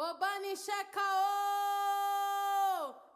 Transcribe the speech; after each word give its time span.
Obani 0.00 0.56
Checao! 0.56 1.02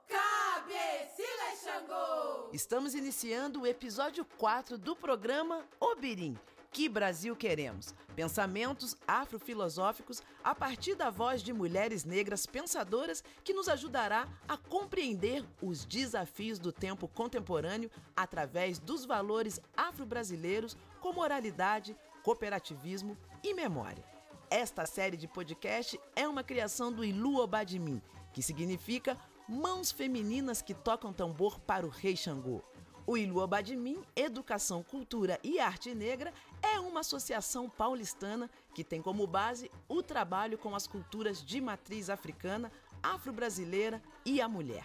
Cabecila 0.09 1.55
Xangô! 1.63 2.51
Estamos 2.53 2.97
iniciando 2.97 3.61
o 3.61 3.67
episódio 3.69 4.25
4 4.37 4.77
do 4.77 4.97
programa 4.97 5.65
Obirim. 5.79 6.37
Que 6.73 6.89
Brasil 6.89 7.37
queremos? 7.37 7.95
Pensamentos 8.17 8.97
afrofilosóficos 9.07 10.23
a 10.43 10.57
partir 10.57 10.97
da 10.97 11.09
voz 11.09 11.41
de 11.41 11.53
mulheres 11.53 12.05
negras 12.05 12.47
pensadoras 12.47 13.23
que 13.45 13.55
nos 13.55 13.69
ajudará 13.69 14.27
a 14.49 14.57
compreender 14.57 15.45
os 15.63 15.85
desafios 15.85 16.59
do 16.59 16.73
tempo 16.73 17.07
contemporâneo 17.07 17.93
através 18.17 18.81
dos 18.81 19.05
valores 19.05 19.61
afro-brasileiros 19.77 20.77
com 21.01 21.13
moralidade, 21.13 21.97
cooperativismo 22.25 23.17
e 23.45 23.55
memória. 23.55 24.12
Esta 24.55 24.85
série 24.85 25.17
de 25.17 25.27
podcast 25.27 25.99
é 26.15 26.29
uma 26.29 26.45
criação 26.45 26.93
do 26.93 27.03
Ilu 27.03 27.39
Obadimim, 27.39 28.03
que 28.35 28.43
significa 28.43 29.17
Mãos 29.49 29.91
Femininas 29.91 30.61
que 30.61 30.75
Tocam 30.75 31.11
Tambor 31.11 31.59
para 31.61 31.87
o 31.87 31.89
Rei 31.89 32.15
Xangô. 32.15 32.61
O 33.07 33.17
Ilu 33.17 33.41
Obadimim, 33.41 34.05
Educação, 34.15 34.83
Cultura 34.83 35.41
e 35.43 35.59
Arte 35.59 35.95
Negra 35.95 36.35
é 36.61 36.79
uma 36.79 37.01
associação 37.01 37.71
paulistana 37.71 38.51
que 38.75 38.85
tem 38.85 39.01
como 39.01 39.27
base 39.27 39.71
o 39.89 40.03
trabalho 40.03 40.59
com 40.59 40.77
as 40.77 40.87
culturas 40.87 41.43
de 41.43 41.59
matriz 41.59 42.11
africana, 42.11 42.71
afro-brasileira 43.03 44.03
e 44.23 44.39
a 44.39 44.51
mulher. 44.51 44.85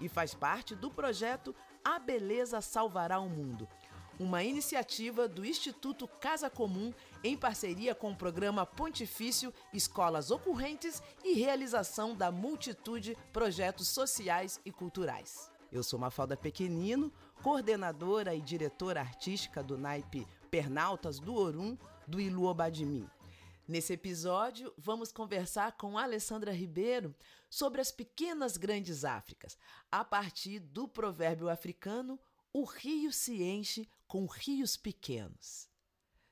E 0.00 0.08
faz 0.08 0.32
parte 0.32 0.74
do 0.74 0.90
projeto 0.90 1.54
A 1.84 1.98
Beleza 1.98 2.62
Salvará 2.62 3.20
o 3.20 3.28
Mundo, 3.28 3.68
uma 4.22 4.44
iniciativa 4.44 5.26
do 5.26 5.44
Instituto 5.44 6.06
Casa 6.06 6.48
Comum 6.48 6.94
em 7.24 7.36
parceria 7.36 7.92
com 7.92 8.12
o 8.12 8.16
programa 8.16 8.64
Pontifício 8.64 9.52
Escolas 9.72 10.30
Ocorrentes 10.30 11.02
e 11.24 11.34
realização 11.34 12.14
da 12.14 12.30
multitude 12.30 13.18
projetos 13.32 13.88
sociais 13.88 14.60
e 14.64 14.70
culturais. 14.70 15.50
Eu 15.72 15.82
sou 15.82 15.98
Mafalda 15.98 16.36
Pequenino, 16.36 17.12
coordenadora 17.42 18.32
e 18.34 18.40
diretora 18.40 19.00
artística 19.00 19.60
do 19.60 19.76
naipe 19.76 20.24
Pernaltas 20.50 21.18
do 21.18 21.34
Orum, 21.34 21.76
do 22.06 22.20
Ilu 22.20 22.44
Obadimim. 22.44 23.08
Nesse 23.66 23.92
episódio, 23.94 24.72
vamos 24.78 25.10
conversar 25.10 25.72
com 25.72 25.98
Alessandra 25.98 26.52
Ribeiro 26.52 27.14
sobre 27.50 27.80
as 27.80 27.90
pequenas 27.90 28.56
grandes 28.56 29.04
Áfricas, 29.04 29.58
a 29.90 30.04
partir 30.04 30.60
do 30.60 30.86
provérbio 30.86 31.48
africano 31.48 32.20
o 32.52 32.64
rio 32.64 33.10
se 33.10 33.42
enche 33.42 33.88
com 34.12 34.26
rios 34.26 34.76
pequenos. 34.76 35.70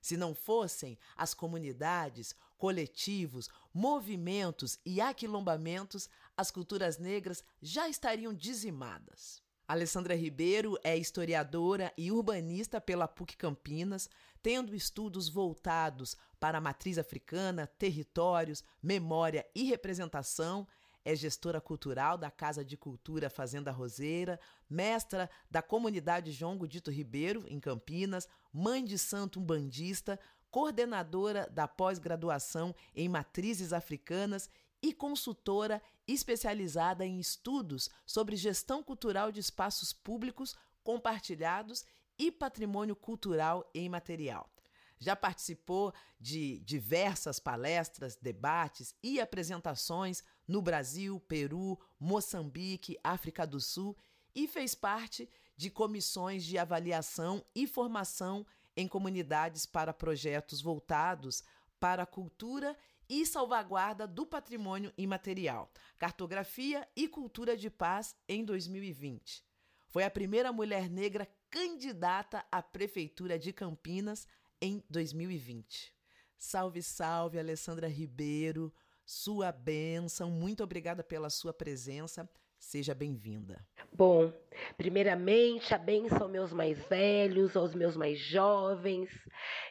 Se 0.02 0.14
não 0.14 0.34
fossem 0.34 0.98
as 1.16 1.32
comunidades, 1.32 2.34
coletivos, 2.58 3.48
movimentos 3.72 4.78
e 4.84 5.00
aquilombamentos, 5.00 6.06
as 6.36 6.50
culturas 6.50 6.98
negras 6.98 7.42
já 7.62 7.88
estariam 7.88 8.34
dizimadas. 8.34 9.42
Alessandra 9.66 10.14
Ribeiro 10.14 10.78
é 10.84 10.94
historiadora 10.94 11.90
e 11.96 12.12
urbanista 12.12 12.82
pela 12.82 13.08
PUC 13.08 13.34
Campinas, 13.38 14.10
tendo 14.42 14.74
estudos 14.74 15.30
voltados 15.30 16.18
para 16.38 16.58
a 16.58 16.60
matriz 16.60 16.98
africana, 16.98 17.66
territórios, 17.66 18.62
memória 18.82 19.46
e 19.54 19.64
representação. 19.64 20.68
É 21.04 21.14
gestora 21.14 21.60
cultural 21.60 22.18
da 22.18 22.30
Casa 22.30 22.64
de 22.64 22.76
Cultura 22.76 23.30
Fazenda 23.30 23.70
Roseira, 23.70 24.38
mestra 24.68 25.30
da 25.50 25.62
comunidade 25.62 26.32
João 26.32 26.58
Godito 26.58 26.90
Ribeiro, 26.90 27.44
em 27.48 27.58
Campinas, 27.58 28.28
mãe 28.52 28.84
de 28.84 28.98
santo 28.98 29.40
umbandista, 29.40 30.20
coordenadora 30.50 31.48
da 31.50 31.66
pós-graduação 31.66 32.74
em 32.94 33.08
matrizes 33.08 33.72
africanas 33.72 34.50
e 34.82 34.92
consultora 34.92 35.82
especializada 36.06 37.06
em 37.06 37.18
estudos 37.18 37.88
sobre 38.04 38.36
gestão 38.36 38.82
cultural 38.82 39.30
de 39.30 39.40
espaços 39.40 39.92
públicos 39.92 40.56
compartilhados 40.82 41.84
e 42.18 42.30
patrimônio 42.30 42.96
cultural 42.96 43.68
e 43.72 43.80
imaterial. 43.80 44.50
Já 44.98 45.16
participou 45.16 45.94
de 46.18 46.58
diversas 46.58 47.38
palestras, 47.38 48.16
debates 48.16 48.94
e 49.02 49.18
apresentações 49.18 50.22
no 50.50 50.60
Brasil, 50.60 51.20
Peru, 51.28 51.78
Moçambique, 51.98 52.98
África 53.04 53.46
do 53.46 53.60
Sul 53.60 53.96
e 54.34 54.48
fez 54.48 54.74
parte 54.74 55.30
de 55.56 55.70
comissões 55.70 56.44
de 56.44 56.58
avaliação 56.58 57.44
e 57.54 57.68
formação 57.68 58.44
em 58.76 58.88
comunidades 58.88 59.64
para 59.64 59.92
projetos 59.92 60.60
voltados 60.60 61.44
para 61.78 62.02
a 62.02 62.06
cultura 62.06 62.76
e 63.08 63.24
salvaguarda 63.24 64.08
do 64.08 64.26
patrimônio 64.26 64.92
imaterial, 64.98 65.70
cartografia 65.96 66.86
e 66.96 67.06
cultura 67.06 67.56
de 67.56 67.70
paz 67.70 68.16
em 68.28 68.44
2020. 68.44 69.44
Foi 69.86 70.02
a 70.02 70.10
primeira 70.10 70.52
mulher 70.52 70.90
negra 70.90 71.28
candidata 71.48 72.44
à 72.50 72.60
prefeitura 72.60 73.38
de 73.38 73.52
Campinas 73.52 74.26
em 74.60 74.82
2020. 74.90 75.94
Salve, 76.36 76.82
salve, 76.82 77.38
Alessandra 77.38 77.86
Ribeiro, 77.86 78.72
sua 79.10 79.50
bênção, 79.50 80.30
muito 80.30 80.62
obrigada 80.62 81.02
pela 81.02 81.28
sua 81.28 81.52
presença. 81.52 82.30
Seja 82.60 82.94
bem-vinda. 82.94 83.60
Bom, 83.92 84.32
primeiramente, 84.76 85.74
a 85.74 85.78
benção 85.78 86.22
aos 86.22 86.30
meus 86.30 86.52
mais 86.52 86.78
velhos, 86.86 87.56
aos 87.56 87.74
meus 87.74 87.96
mais 87.96 88.20
jovens. 88.20 89.10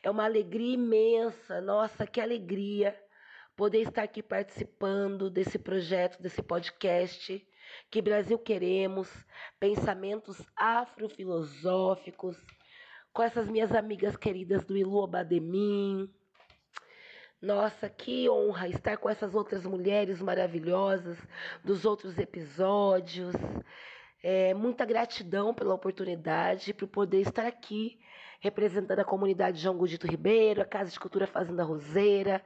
É 0.04 0.12
uma 0.12 0.26
alegria 0.26 0.74
imensa, 0.74 1.62
nossa, 1.62 2.06
que 2.06 2.20
alegria 2.20 2.94
poder 3.56 3.84
estar 3.84 4.04
aqui 4.04 4.22
participando 4.22 5.30
desse 5.30 5.58
projeto, 5.58 6.22
desse 6.22 6.42
podcast. 6.42 7.42
Que 7.90 8.02
Brasil 8.02 8.38
queremos, 8.38 9.08
pensamentos 9.58 10.46
afrofilosóficos, 10.54 12.36
com 13.14 13.24
essas 13.24 13.48
minhas 13.48 13.72
amigas 13.72 14.18
queridas 14.18 14.66
do 14.66 14.76
Ilu 14.76 14.98
Obademim. 14.98 16.14
Nossa, 17.42 17.90
que 17.90 18.30
honra 18.30 18.68
estar 18.68 18.98
com 18.98 19.10
essas 19.10 19.34
outras 19.34 19.64
mulheres 19.64 20.22
maravilhosas 20.22 21.18
dos 21.64 21.86
outros 21.86 22.18
episódios. 22.18 23.34
É, 24.22 24.54
muita 24.54 24.86
gratidão 24.86 25.54
pela 25.54 25.74
oportunidade, 25.74 26.74
por 26.74 26.90
poder 26.90 27.22
estar 27.22 27.46
aqui 27.46 27.98
representando 28.42 29.00
a 29.00 29.06
comunidade 29.06 29.62
João 29.62 29.78
Gudito 29.78 30.06
Ribeiro, 30.06 30.62
a 30.62 30.66
Casa 30.66 30.92
de 30.92 31.00
Cultura 31.00 31.28
Fazenda 31.28 31.64
Roseira, 31.64 32.44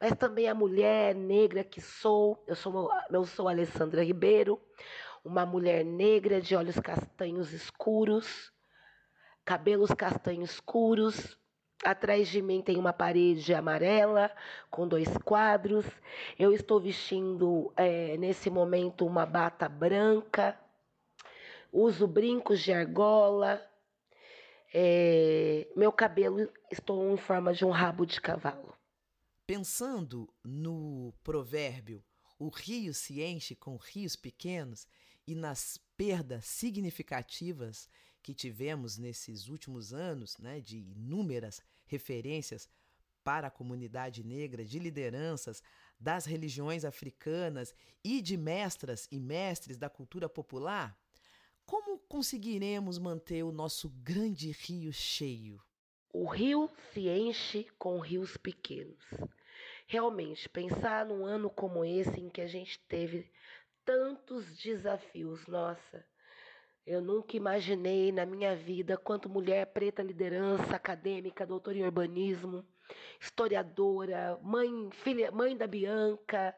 mas 0.00 0.16
também 0.16 0.48
a 0.48 0.54
mulher 0.54 1.14
negra 1.14 1.62
que 1.62 1.80
sou. 1.80 2.42
Eu 2.46 2.56
sou, 2.56 2.90
eu 3.10 3.24
sou 3.24 3.48
Alessandra 3.48 4.02
Ribeiro, 4.02 4.60
uma 5.24 5.46
mulher 5.46 5.84
negra 5.84 6.40
de 6.40 6.56
olhos 6.56 6.80
castanhos 6.80 7.52
escuros, 7.52 8.52
cabelos 9.44 9.92
castanhos 9.92 10.50
escuros. 10.50 11.40
Atrás 11.84 12.28
de 12.28 12.40
mim 12.40 12.62
tem 12.62 12.76
uma 12.76 12.92
parede 12.92 13.52
amarela 13.52 14.30
com 14.70 14.86
dois 14.86 15.08
quadros. 15.24 15.84
Eu 16.38 16.52
estou 16.52 16.80
vestindo 16.80 17.72
é, 17.76 18.16
nesse 18.18 18.48
momento 18.48 19.04
uma 19.04 19.26
bata 19.26 19.68
branca. 19.68 20.56
Uso 21.72 22.06
brincos 22.06 22.60
de 22.60 22.72
argola. 22.72 23.60
É, 24.72 25.66
meu 25.74 25.90
cabelo 25.90 26.48
estou 26.70 27.12
em 27.12 27.16
forma 27.16 27.52
de 27.52 27.64
um 27.64 27.70
rabo 27.70 28.06
de 28.06 28.20
cavalo. 28.20 28.72
Pensando 29.44 30.32
no 30.44 31.12
provérbio, 31.24 32.02
o 32.38 32.48
rio 32.48 32.94
se 32.94 33.20
enche 33.20 33.56
com 33.56 33.76
rios 33.76 34.14
pequenos 34.14 34.86
e 35.26 35.34
nas 35.34 35.78
perdas 35.96 36.44
significativas 36.44 37.88
que 38.22 38.32
tivemos 38.32 38.96
nesses 38.98 39.48
últimos 39.48 39.92
anos, 39.92 40.38
né, 40.38 40.60
de 40.60 40.78
inúmeras 40.78 41.60
referências 41.92 42.68
para 43.22 43.46
a 43.46 43.50
comunidade 43.50 44.24
negra, 44.24 44.64
de 44.64 44.78
lideranças 44.78 45.62
das 46.00 46.24
religiões 46.24 46.84
africanas 46.84 47.74
e 48.02 48.20
de 48.20 48.36
mestras 48.36 49.06
e 49.12 49.20
mestres 49.20 49.78
da 49.78 49.88
cultura 49.88 50.28
popular, 50.28 50.98
como 51.64 51.98
conseguiremos 51.98 52.98
manter 52.98 53.44
o 53.44 53.52
nosso 53.52 53.88
grande 53.88 54.50
rio 54.50 54.92
cheio? 54.92 55.62
O 56.12 56.26
rio 56.26 56.68
se 56.92 57.08
enche 57.08 57.68
com 57.78 58.00
rios 58.00 58.36
pequenos. 58.36 59.04
Realmente, 59.86 60.48
pensar 60.48 61.06
num 61.06 61.24
ano 61.24 61.48
como 61.48 61.84
esse 61.84 62.20
em 62.20 62.28
que 62.28 62.40
a 62.40 62.48
gente 62.48 62.78
teve 62.88 63.30
tantos 63.84 64.44
desafios, 64.58 65.46
nossa, 65.46 66.04
eu 66.86 67.00
nunca 67.00 67.36
imaginei 67.36 68.10
na 68.12 68.26
minha 68.26 68.56
vida 68.56 68.96
quanto 68.96 69.28
mulher 69.28 69.66
preta 69.66 70.02
liderança 70.02 70.74
acadêmica, 70.74 71.46
doutora 71.46 71.78
em 71.78 71.84
urbanismo, 71.84 72.64
historiadora, 73.20 74.38
mãe, 74.42 74.90
filha, 74.90 75.30
mãe 75.30 75.56
da 75.56 75.66
Bianca, 75.66 76.54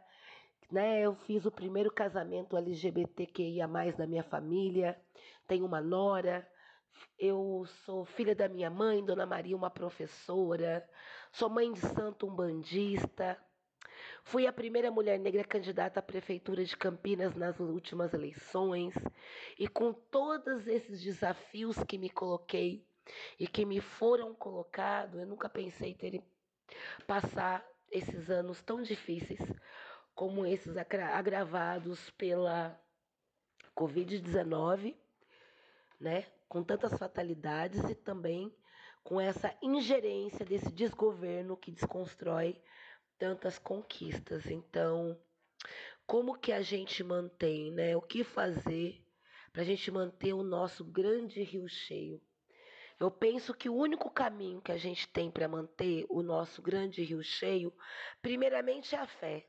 né? 0.70 1.02
Eu 1.02 1.14
fiz 1.14 1.44
o 1.44 1.50
primeiro 1.50 1.92
casamento 1.92 2.56
LGBTQIA+ 2.56 3.68
da 3.96 4.06
minha 4.06 4.24
família, 4.24 5.00
tenho 5.46 5.66
uma 5.66 5.80
nora, 5.80 6.46
eu 7.18 7.64
sou 7.84 8.04
filha 8.04 8.34
da 8.34 8.48
minha 8.48 8.70
mãe, 8.70 9.04
Dona 9.04 9.26
Maria, 9.26 9.56
uma 9.56 9.70
professora. 9.70 10.88
Sou 11.32 11.48
mãe 11.48 11.72
de 11.72 11.80
santo 11.80 12.26
umbandista. 12.26 13.38
Fui 14.26 14.46
a 14.46 14.52
primeira 14.52 14.90
mulher 14.90 15.18
negra 15.18 15.44
candidata 15.44 16.00
à 16.00 16.02
prefeitura 16.02 16.64
de 16.64 16.74
Campinas 16.74 17.34
nas 17.34 17.60
últimas 17.60 18.14
eleições. 18.14 18.94
E 19.58 19.68
com 19.68 19.92
todos 19.92 20.66
esses 20.66 21.02
desafios 21.02 21.76
que 21.84 21.98
me 21.98 22.08
coloquei 22.08 22.86
e 23.38 23.46
que 23.46 23.66
me 23.66 23.82
foram 23.82 24.34
colocados, 24.34 25.20
eu 25.20 25.26
nunca 25.26 25.46
pensei 25.46 25.92
ter 25.94 26.22
passar 27.06 27.64
esses 27.92 28.30
anos 28.30 28.62
tão 28.62 28.82
difíceis 28.82 29.40
como 30.14 30.46
esses 30.46 30.74
agravados 30.76 32.08
pela 32.12 32.80
Covid-19, 33.76 34.96
né? 36.00 36.24
Com 36.48 36.62
tantas 36.62 36.98
fatalidades 36.98 37.82
e 37.90 37.94
também 37.94 38.50
com 39.02 39.20
essa 39.20 39.54
ingerência 39.60 40.46
desse 40.46 40.72
desgoverno 40.72 41.58
que 41.58 41.70
desconstrói 41.70 42.58
tantas 43.18 43.58
conquistas. 43.58 44.46
Então, 44.46 45.18
como 46.06 46.38
que 46.38 46.52
a 46.52 46.62
gente 46.62 47.02
mantém, 47.02 47.70
né? 47.70 47.96
O 47.96 48.02
que 48.02 48.22
fazer 48.22 49.02
para 49.52 49.62
a 49.62 49.64
gente 49.64 49.90
manter 49.90 50.32
o 50.32 50.42
nosso 50.42 50.84
grande 50.84 51.42
rio 51.42 51.68
cheio? 51.68 52.20
Eu 52.98 53.10
penso 53.10 53.52
que 53.52 53.68
o 53.68 53.74
único 53.74 54.10
caminho 54.10 54.60
que 54.60 54.70
a 54.70 54.76
gente 54.76 55.08
tem 55.08 55.30
para 55.30 55.48
manter 55.48 56.06
o 56.08 56.22
nosso 56.22 56.62
grande 56.62 57.02
rio 57.02 57.22
cheio, 57.22 57.72
primeiramente 58.22 58.94
é 58.94 58.98
a 58.98 59.06
fé. 59.06 59.46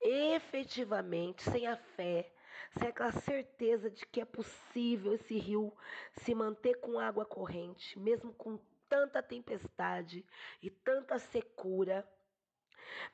Efetivamente, 0.00 1.42
sem 1.42 1.66
a 1.66 1.76
fé, 1.76 2.30
sem 2.78 2.88
aquela 2.88 3.12
certeza 3.12 3.90
de 3.90 4.04
que 4.06 4.20
é 4.20 4.24
possível 4.24 5.14
esse 5.14 5.38
rio 5.38 5.72
se 6.12 6.34
manter 6.34 6.74
com 6.80 6.98
água 6.98 7.24
corrente, 7.24 7.98
mesmo 7.98 8.32
com 8.34 8.58
tanta 8.88 9.22
tempestade 9.22 10.24
e 10.62 10.70
tanta 10.70 11.18
secura, 11.18 12.06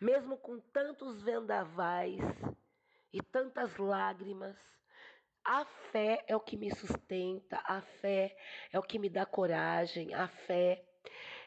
mesmo 0.01 0.37
com 0.37 0.59
tantos 0.59 1.23
vendavais 1.23 2.21
e 3.13 3.23
tantas 3.23 3.77
lágrimas, 3.77 4.57
a 5.45 5.65
fé 5.91 6.25
é 6.27 6.37
o 6.37 6.41
que 6.41 6.57
me 6.57 6.75
sustenta, 6.75 7.61
a 7.65 7.81
fé 8.01 8.37
é 8.73 8.79
o 8.79 8.83
que 8.83 8.99
me 8.99 9.09
dá 9.09 9.27
coragem, 9.27 10.15
a 10.15 10.29
fé 10.29 10.85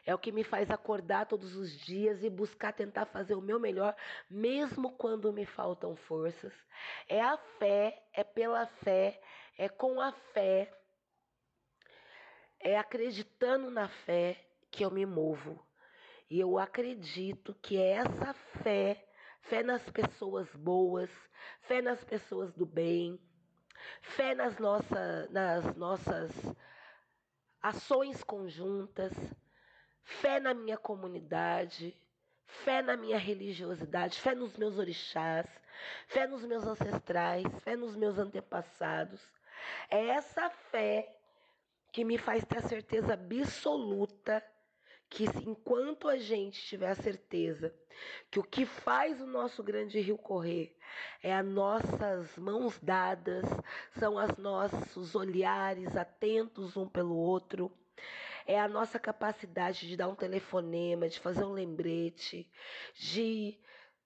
é 0.04 0.14
o 0.14 0.18
que 0.18 0.30
me 0.30 0.44
faz 0.44 0.70
acordar 0.70 1.26
todos 1.26 1.56
os 1.56 1.70
dias 1.80 2.22
e 2.22 2.30
buscar 2.30 2.72
tentar 2.72 3.06
fazer 3.06 3.34
o 3.34 3.40
meu 3.40 3.58
melhor, 3.58 3.96
mesmo 4.30 4.92
quando 4.92 5.32
me 5.32 5.44
faltam 5.44 5.96
forças. 5.96 6.52
É 7.08 7.20
a 7.20 7.36
fé, 7.58 8.00
é 8.12 8.22
pela 8.22 8.66
fé, 8.84 9.20
é 9.58 9.68
com 9.68 10.00
a 10.00 10.12
fé, 10.12 10.72
é 12.60 12.78
acreditando 12.78 13.70
na 13.70 13.88
fé 13.88 14.40
que 14.70 14.84
eu 14.84 14.90
me 14.90 15.04
movo. 15.04 15.65
E 16.28 16.40
eu 16.40 16.58
acredito 16.58 17.54
que 17.62 17.76
é 17.76 17.92
essa 17.92 18.34
fé, 18.62 19.06
fé 19.42 19.62
nas 19.62 19.82
pessoas 19.90 20.48
boas, 20.56 21.08
fé 21.60 21.80
nas 21.80 22.02
pessoas 22.02 22.52
do 22.52 22.66
bem, 22.66 23.20
fé 24.00 24.34
nas, 24.34 24.58
nossa, 24.58 25.28
nas 25.30 25.76
nossas 25.76 26.32
ações 27.62 28.24
conjuntas, 28.24 29.12
fé 30.02 30.40
na 30.40 30.52
minha 30.52 30.76
comunidade, 30.76 31.96
fé 32.44 32.82
na 32.82 32.96
minha 32.96 33.18
religiosidade, 33.18 34.20
fé 34.20 34.34
nos 34.34 34.56
meus 34.56 34.78
orixás, 34.78 35.46
fé 36.08 36.26
nos 36.26 36.44
meus 36.44 36.66
ancestrais, 36.66 37.46
fé 37.62 37.76
nos 37.76 37.94
meus 37.94 38.18
antepassados. 38.18 39.20
É 39.88 40.08
essa 40.08 40.50
fé 40.50 41.16
que 41.92 42.04
me 42.04 42.18
faz 42.18 42.44
ter 42.44 42.58
a 42.58 42.62
certeza 42.62 43.14
absoluta 43.14 44.42
que 45.16 45.24
enquanto 45.48 46.08
a 46.08 46.18
gente 46.18 46.60
tiver 46.60 46.90
a 46.90 46.94
certeza 46.94 47.74
que 48.30 48.38
o 48.38 48.42
que 48.42 48.66
faz 48.66 49.18
o 49.18 49.26
nosso 49.26 49.62
grande 49.62 49.98
rio 49.98 50.18
correr 50.18 50.76
é 51.22 51.34
as 51.34 51.46
nossas 51.46 52.36
mãos 52.36 52.78
dadas, 52.82 53.46
são 53.98 54.16
os 54.16 54.36
nossos 54.36 55.14
olhares 55.14 55.96
atentos 55.96 56.76
um 56.76 56.86
pelo 56.86 57.16
outro, 57.16 57.72
é 58.46 58.60
a 58.60 58.68
nossa 58.68 58.98
capacidade 58.98 59.88
de 59.88 59.96
dar 59.96 60.08
um 60.08 60.14
telefonema, 60.14 61.08
de 61.08 61.18
fazer 61.18 61.44
um 61.44 61.52
lembrete, 61.52 62.46
de 62.94 63.58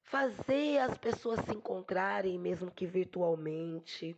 fazer 0.05 0.79
as 0.79 0.97
pessoas 0.97 1.41
se 1.41 1.53
encontrarem, 1.53 2.39
mesmo 2.39 2.71
que 2.71 2.87
virtualmente. 2.87 4.17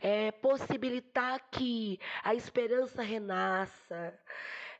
É 0.00 0.32
possibilitar 0.32 1.48
que 1.50 2.00
a 2.24 2.34
esperança 2.34 3.02
renasça, 3.02 4.18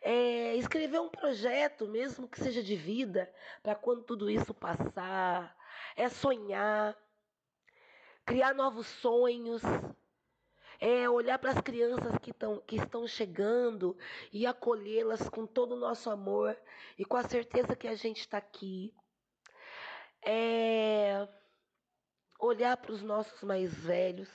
é, 0.01 0.57
escrever 0.57 1.01
um 1.01 1.09
projeto, 1.09 1.87
mesmo 1.87 2.29
que 2.29 2.41
seja 2.41 2.63
de 2.63 2.77
vida, 2.77 3.33
para 3.63 3.75
quando 3.75 4.03
tudo 4.03 4.31
isso 4.31 4.55
passar, 4.55 5.57
é 5.97 6.09
sonhar, 6.09 6.97
criar 8.25 8.55
novos 8.55 8.87
sonhos, 8.87 9.63
é 10.79 11.09
olhar 11.09 11.39
para 11.39 11.51
as 11.51 11.61
crianças 11.61 12.17
que, 12.23 12.33
tão, 12.33 12.61
que 12.61 12.77
estão 12.77 13.07
chegando 13.07 13.97
e 14.33 14.47
acolhê-las 14.47 15.29
com 15.29 15.47
todo 15.47 15.73
o 15.75 15.79
nosso 15.79 16.09
amor 16.09 16.57
e 16.99 17.05
com 17.05 17.17
a 17.17 17.23
certeza 17.23 17.77
que 17.77 17.87
a 17.87 17.95
gente 17.95 18.21
está 18.21 18.39
aqui. 18.39 18.95
É 20.23 21.29
olhar 22.41 22.77
para 22.77 22.93
os 22.93 23.03
nossos 23.03 23.43
mais 23.43 23.73
velhos 23.75 24.29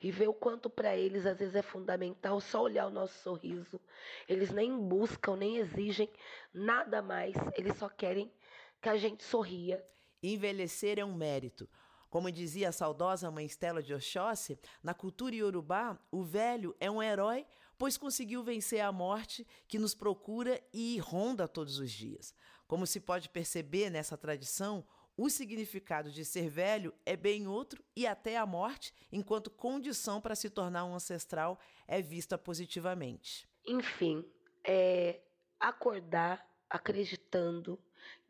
e 0.00 0.10
ver 0.10 0.28
o 0.28 0.34
quanto 0.34 0.70
para 0.70 0.96
eles 0.96 1.26
às 1.26 1.38
vezes 1.38 1.54
é 1.54 1.62
fundamental 1.62 2.40
só 2.40 2.62
olhar 2.62 2.86
o 2.86 2.90
nosso 2.90 3.18
sorriso. 3.22 3.80
Eles 4.28 4.50
nem 4.50 4.76
buscam, 4.76 5.36
nem 5.36 5.58
exigem 5.58 6.08
nada 6.52 7.02
mais, 7.02 7.34
eles 7.54 7.76
só 7.76 7.88
querem 7.88 8.32
que 8.80 8.88
a 8.88 8.96
gente 8.96 9.22
sorria. 9.22 9.84
Envelhecer 10.22 10.98
é 10.98 11.04
um 11.04 11.14
mérito. 11.14 11.68
Como 12.08 12.30
dizia 12.32 12.70
a 12.70 12.72
saudosa 12.72 13.30
mãe 13.30 13.46
Stella 13.46 13.82
de 13.82 13.94
Oxóssi, 13.94 14.58
na 14.82 14.92
cultura 14.92 15.34
iorubá, 15.34 15.96
o 16.10 16.24
velho 16.24 16.74
é 16.80 16.90
um 16.90 17.00
herói, 17.00 17.46
pois 17.78 17.96
conseguiu 17.96 18.42
vencer 18.42 18.80
a 18.80 18.90
morte 18.90 19.46
que 19.68 19.78
nos 19.78 19.94
procura 19.94 20.60
e 20.72 20.98
ronda 20.98 21.46
todos 21.46 21.78
os 21.78 21.90
dias. 21.90 22.34
Como 22.66 22.86
se 22.86 23.00
pode 23.00 23.28
perceber 23.28 23.90
nessa 23.90 24.18
tradição, 24.18 24.84
o 25.20 25.28
significado 25.28 26.10
de 26.10 26.24
ser 26.24 26.48
velho 26.48 26.94
é 27.04 27.14
bem 27.14 27.46
outro 27.46 27.84
e 27.94 28.06
até 28.06 28.38
a 28.38 28.46
morte, 28.46 28.94
enquanto 29.12 29.50
condição 29.50 30.18
para 30.18 30.34
se 30.34 30.48
tornar 30.48 30.86
um 30.86 30.94
ancestral, 30.94 31.60
é 31.86 32.00
vista 32.00 32.38
positivamente. 32.38 33.46
Enfim, 33.66 34.24
é 34.64 35.20
acordar 35.60 36.48
acreditando 36.70 37.78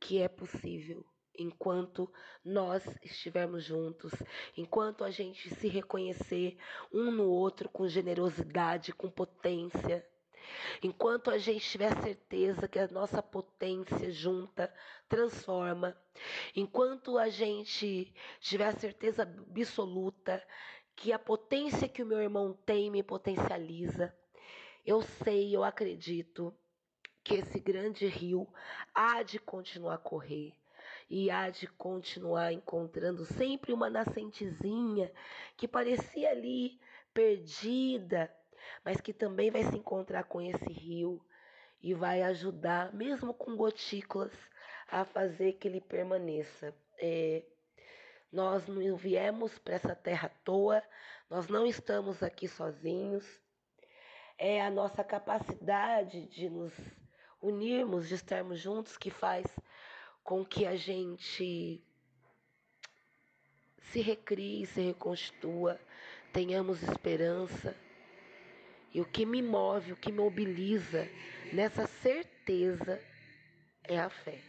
que 0.01 0.21
é 0.21 0.27
possível 0.27 1.07
enquanto 1.39 2.13
nós 2.45 2.85
estivermos 3.05 3.63
juntos, 3.63 4.11
enquanto 4.57 5.05
a 5.05 5.13
gente 5.13 5.49
se 5.55 5.69
reconhecer 5.69 6.59
um 6.93 7.13
no 7.13 7.31
outro 7.31 7.69
com 7.69 7.87
generosidade, 7.87 8.93
com 8.93 9.09
potência, 9.09 10.05
Enquanto 10.83 11.31
a 11.31 11.39
gente 11.39 11.69
tiver 11.69 11.95
certeza 12.03 12.69
que 12.69 12.79
a 12.79 12.89
nossa 12.89 13.23
potência 13.23 14.11
junta 14.11 14.73
transforma, 15.09 15.97
enquanto 16.55 17.19
a 17.19 17.29
gente 17.29 18.13
tiver 18.41 18.73
certeza 18.77 19.23
absoluta 19.23 20.43
que 20.97 21.13
a 21.13 21.19
potência 21.19 21.89
que 21.89 22.03
o 22.03 22.07
meu 22.07 22.21
irmão 22.21 22.53
tem 22.67 22.91
me 22.91 23.03
potencializa, 23.03 24.15
eu 24.85 25.03
sei, 25.03 25.55
eu 25.55 25.63
acredito 25.63 26.55
que 27.23 27.35
esse 27.35 27.61
grande 27.61 28.07
rio 28.07 28.49
há 28.95 29.23
de 29.23 29.39
continuar 29.39 29.95
a 29.95 29.99
correr 29.99 30.53
e 31.09 31.31
há 31.31 31.51
de 31.51 31.67
continuar 31.67 32.53
encontrando 32.53 33.25
sempre 33.25 33.73
uma 33.73 33.91
nascentezinha 33.91 35.13
que 35.57 35.67
parecia 35.67 36.31
ali 36.31 36.81
perdida, 37.13 38.33
mas 38.85 39.01
que 39.01 39.13
também 39.13 39.51
vai 39.51 39.65
se 39.65 39.77
encontrar 39.77 40.25
com 40.25 40.41
esse 40.41 40.73
rio 40.73 41.25
e 41.83 41.95
vai 41.95 42.23
ajudar, 42.23 42.93
mesmo 42.93 43.33
com 43.33 43.57
gotículas, 43.57 44.33
a 44.89 45.05
fazer 45.05 45.55
que 45.55 45.69
ele 45.69 45.81
permaneça. 45.81 46.75
É, 46.99 47.43
nós 48.33 48.67
não 48.67 48.97
viemos 48.97 49.59
para 49.59 49.75
essa 49.75 49.95
terra 49.95 50.27
à 50.27 50.45
toa, 50.45 50.83
nós 51.29 51.49
não 51.49 51.67
estamos 51.67 52.23
aqui 52.23 52.47
sozinhos. 52.49 53.27
É 54.37 54.63
a 54.63 54.71
nossa 54.71 55.05
capacidade 55.05 56.27
de 56.27 56.49
nos 56.49 56.73
unirmos, 57.41 58.09
de 58.09 58.15
estarmos 58.15 58.59
juntos, 58.59 58.97
que 58.97 59.11
faz 59.11 59.47
com 60.23 60.45
que 60.45 60.67
a 60.67 60.77
gente 60.77 61.83
se 63.91 64.01
recrie, 64.01 64.67
se 64.67 64.81
reconstitua, 64.81 65.79
tenhamos 66.33 66.83
esperança. 66.83 67.75
E 68.93 69.01
o 69.01 69.05
que 69.05 69.25
me 69.25 69.41
move, 69.41 69.93
o 69.93 69.97
que 69.97 70.11
me 70.11 70.19
mobiliza 70.19 71.09
nessa 71.53 71.87
certeza 71.87 73.01
é 73.85 73.99
a 73.99 74.11
fé. 74.11 74.41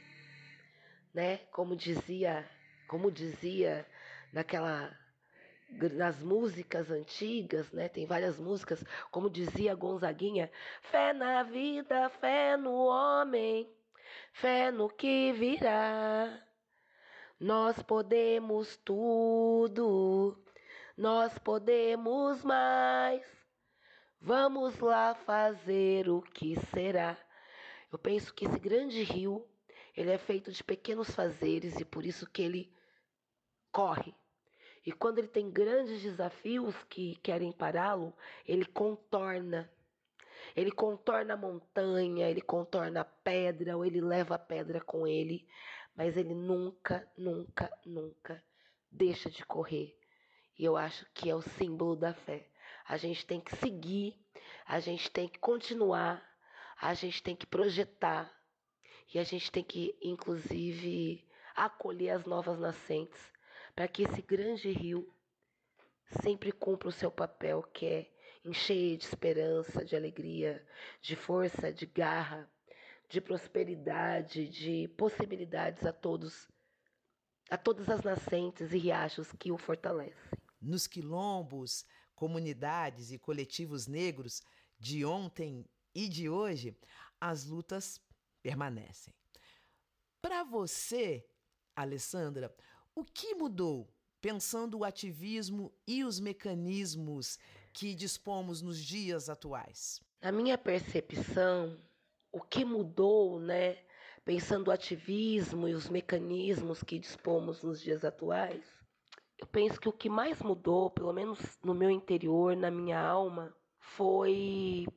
Né? 1.14 1.38
Como 1.52 1.76
dizia, 1.76 2.50
como 2.88 3.12
dizia 3.12 3.86
naquela 4.34 4.98
nas 5.94 6.22
músicas 6.22 6.92
antigas, 6.92 7.72
né? 7.72 7.88
Tem 7.88 8.06
várias 8.06 8.38
músicas, 8.38 8.84
como 9.10 9.30
dizia 9.30 9.76
Gonzaguinha, 9.76 10.52
fé 10.82 11.14
na 11.14 11.44
vida, 11.44 12.10
fé 12.10 12.58
no 12.58 12.74
homem, 12.74 13.72
fé 14.34 14.72
no 14.72 14.90
que 14.90 15.32
virá. 15.32 16.46
Nós 17.40 17.82
podemos 17.82 18.78
tudo, 18.78 20.38
nós 20.98 21.38
podemos 21.40 22.44
mais. 22.44 23.41
Vamos 24.24 24.78
lá 24.78 25.16
fazer 25.16 26.08
o 26.08 26.22
que 26.22 26.56
será. 26.70 27.18
Eu 27.92 27.98
penso 27.98 28.32
que 28.32 28.46
esse 28.46 28.60
grande 28.60 29.02
rio, 29.02 29.44
ele 29.98 30.12
é 30.12 30.18
feito 30.20 30.52
de 30.52 30.64
pequenos 30.64 31.10
fazeres 31.10 31.80
e 31.80 31.84
por 31.84 32.06
isso 32.06 32.30
que 32.30 32.44
ele 32.44 32.72
corre. 33.72 34.14
E 34.86 34.92
quando 34.92 35.18
ele 35.18 35.28
tem 35.28 35.50
grandes 35.50 36.04
desafios 36.04 36.76
que 36.88 37.16
querem 37.16 37.52
pará-lo, 37.52 38.16
ele 38.46 38.64
contorna. 38.64 39.68
Ele 40.56 40.72
contorna 40.72 41.34
a 41.34 41.38
montanha, 41.38 42.30
ele 42.30 42.42
contorna 42.42 43.02
a 43.02 43.06
pedra, 43.06 43.76
ou 43.76 43.84
ele 43.84 44.02
leva 44.02 44.36
a 44.36 44.40
pedra 44.40 44.80
com 44.82 45.08
ele, 45.08 45.48
mas 45.96 46.16
ele 46.16 46.36
nunca, 46.36 47.12
nunca, 47.18 47.76
nunca 47.84 48.44
deixa 48.92 49.32
de 49.32 49.44
correr. 49.44 49.98
E 50.60 50.64
eu 50.64 50.78
acho 50.78 51.08
que 51.12 51.28
é 51.28 51.36
o 51.36 51.42
símbolo 51.42 51.96
da 51.96 52.14
fé. 52.14 52.51
A 52.88 52.98
gente 52.98 53.26
tem 53.26 53.40
que 53.40 53.56
seguir, 53.56 54.16
a 54.66 54.80
gente 54.80 55.10
tem 55.10 55.28
que 55.28 55.40
continuar, 55.40 56.24
a 56.80 56.94
gente 56.94 57.22
tem 57.22 57.36
que 57.36 57.46
projetar 57.46 58.32
e 59.14 59.20
a 59.20 59.24
gente 59.24 59.52
tem 59.52 59.64
que, 59.64 59.98
inclusive, 60.02 61.28
acolher 61.56 62.12
as 62.12 62.26
novas 62.26 62.58
nascentes 62.58 63.22
para 63.76 63.88
que 63.88 64.04
esse 64.04 64.22
grande 64.22 64.72
rio 64.72 65.14
sempre 66.22 66.52
cumpra 66.52 66.90
o 66.90 66.92
seu 66.92 67.12
papel, 67.12 67.64
que 67.64 67.86
é 67.86 68.12
encher 68.44 68.98
de 68.98 69.06
esperança, 69.06 69.86
de 69.86 69.96
alegria, 69.96 70.66
de 71.02 71.16
força, 71.16 71.72
de 71.72 71.86
garra, 71.86 72.50
de 73.08 73.22
prosperidade, 73.22 74.48
de 74.48 74.88
possibilidades 74.98 75.86
a 75.86 75.94
todos, 75.94 76.50
a 77.50 77.58
todas 77.58 77.90
as 77.90 78.02
nascentes 78.02 78.72
e 78.74 78.78
riachos 78.78 79.32
que 79.34 79.52
o 79.52 79.58
fortalecem. 79.58 80.40
Nos 80.62 80.88
quilombos, 80.88 81.86
comunidades 82.22 83.12
e 83.12 83.18
coletivos 83.18 83.88
negros 83.88 84.44
de 84.78 85.04
ontem 85.04 85.66
e 85.96 86.08
de 86.08 86.30
hoje, 86.30 86.78
as 87.20 87.46
lutas 87.46 88.00
permanecem. 88.44 89.12
Para 90.22 90.44
você, 90.44 91.28
Alessandra, 91.76 92.56
o 92.94 93.04
que 93.04 93.34
mudou 93.34 93.92
pensando 94.22 94.78
o 94.78 94.84
ativismo 94.84 95.74
e 95.88 96.04
os 96.04 96.20
mecanismos 96.20 97.40
que 97.74 97.96
dispomos 97.96 98.62
nos 98.62 98.78
dias 98.78 99.28
atuais? 99.28 100.00
Na 100.22 100.32
minha 100.32 100.60
percepção, 100.60 101.76
o 102.32 102.40
que 102.40 102.64
mudou, 102.64 103.40
né, 103.40 103.80
pensando 104.24 104.68
o 104.68 104.72
ativismo 104.72 105.68
e 105.68 105.74
os 105.74 105.90
mecanismos 105.90 106.84
que 106.84 107.00
dispomos 107.00 107.64
nos 107.64 107.82
dias 107.82 108.06
atuais, 108.06 108.81
eu 109.42 109.48
penso 109.48 109.82
que 109.82 109.90
o 109.90 109.94
que 109.94 110.08
mais 110.08 110.40
mudou, 110.40 110.92
pelo 110.92 111.12
menos 111.12 111.40
no 111.64 111.74
meu 111.74 111.90
interior, 111.90 112.56
na 112.56 112.70
minha 112.70 113.02
alma, 113.02 113.52
foi 113.80 114.88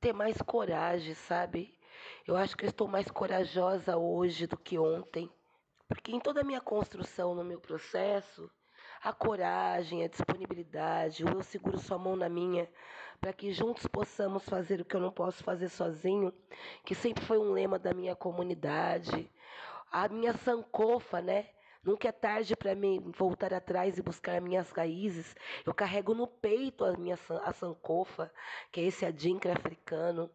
ter 0.00 0.12
mais 0.12 0.40
coragem, 0.40 1.14
sabe? 1.14 1.76
Eu 2.24 2.36
acho 2.36 2.56
que 2.56 2.64
eu 2.64 2.68
estou 2.68 2.86
mais 2.86 3.10
corajosa 3.10 3.96
hoje 3.96 4.46
do 4.46 4.56
que 4.56 4.78
ontem. 4.78 5.28
Porque 5.88 6.12
em 6.12 6.20
toda 6.20 6.40
a 6.40 6.44
minha 6.44 6.60
construção, 6.60 7.34
no 7.34 7.42
meu 7.42 7.60
processo, 7.60 8.48
a 9.02 9.12
coragem, 9.12 10.04
a 10.04 10.08
disponibilidade, 10.08 11.24
o 11.24 11.28
eu 11.28 11.42
seguro 11.42 11.76
sua 11.76 11.98
mão 11.98 12.14
na 12.14 12.28
minha, 12.28 12.70
para 13.20 13.32
que 13.32 13.52
juntos 13.52 13.86
possamos 13.88 14.44
fazer 14.44 14.80
o 14.80 14.84
que 14.84 14.94
eu 14.94 15.00
não 15.00 15.10
posso 15.10 15.42
fazer 15.42 15.68
sozinho, 15.68 16.32
que 16.84 16.94
sempre 16.94 17.24
foi 17.24 17.38
um 17.38 17.52
lema 17.52 17.80
da 17.80 17.92
minha 17.92 18.14
comunidade. 18.14 19.28
A 19.90 20.08
minha 20.08 20.32
sancofa, 20.34 21.20
né? 21.20 21.48
Nunca 21.84 22.08
é 22.08 22.12
tarde 22.12 22.54
para 22.54 22.76
mim 22.76 23.10
voltar 23.16 23.52
atrás 23.52 23.98
e 23.98 24.02
buscar 24.02 24.40
minhas 24.40 24.70
raízes. 24.70 25.34
Eu 25.66 25.74
carrego 25.74 26.14
no 26.14 26.28
peito 26.28 26.84
a 26.84 26.96
minha 26.96 27.18
a 27.42 27.52
sancofa, 27.52 28.32
que 28.70 28.80
é 28.80 28.84
esse 28.84 29.04
adinkra 29.04 29.52
africano 29.52 30.30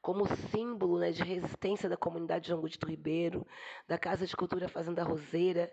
como 0.00 0.26
símbolo 0.50 0.98
né, 0.98 1.10
de 1.10 1.22
resistência 1.22 1.88
da 1.88 1.96
comunidade 1.96 2.48
Jango 2.48 2.68
de 2.68 2.78
Ribeiro, 2.86 3.46
da 3.86 3.98
Casa 3.98 4.26
de 4.26 4.34
Cultura 4.34 4.68
Fazenda 4.68 5.02
Roseira, 5.02 5.70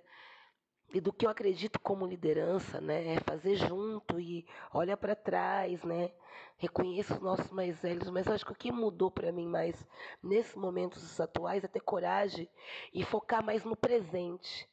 e 0.93 0.99
do 0.99 1.13
que 1.13 1.25
eu 1.25 1.29
acredito 1.29 1.79
como 1.79 2.05
liderança, 2.05 2.81
né, 2.81 3.15
é 3.15 3.19
fazer 3.19 3.55
junto 3.55 4.19
e 4.19 4.45
olha 4.73 4.97
para 4.97 5.15
trás, 5.15 5.83
né, 5.83 6.11
reconheço 6.57 7.13
os 7.13 7.21
nossos 7.21 7.51
mais 7.51 7.81
velhos, 7.81 8.09
mas 8.09 8.27
acho 8.27 8.45
que 8.45 8.51
o 8.51 8.55
que 8.55 8.71
mudou 8.71 9.09
para 9.09 9.31
mim 9.31 9.47
mais 9.47 9.85
nesses 10.21 10.55
momentos 10.55 11.19
atuais 11.19 11.63
é 11.63 11.67
ter 11.67 11.81
coragem 11.81 12.49
e 12.93 13.03
focar 13.03 13.43
mais 13.43 13.63
no 13.63 13.75
presente. 13.75 14.69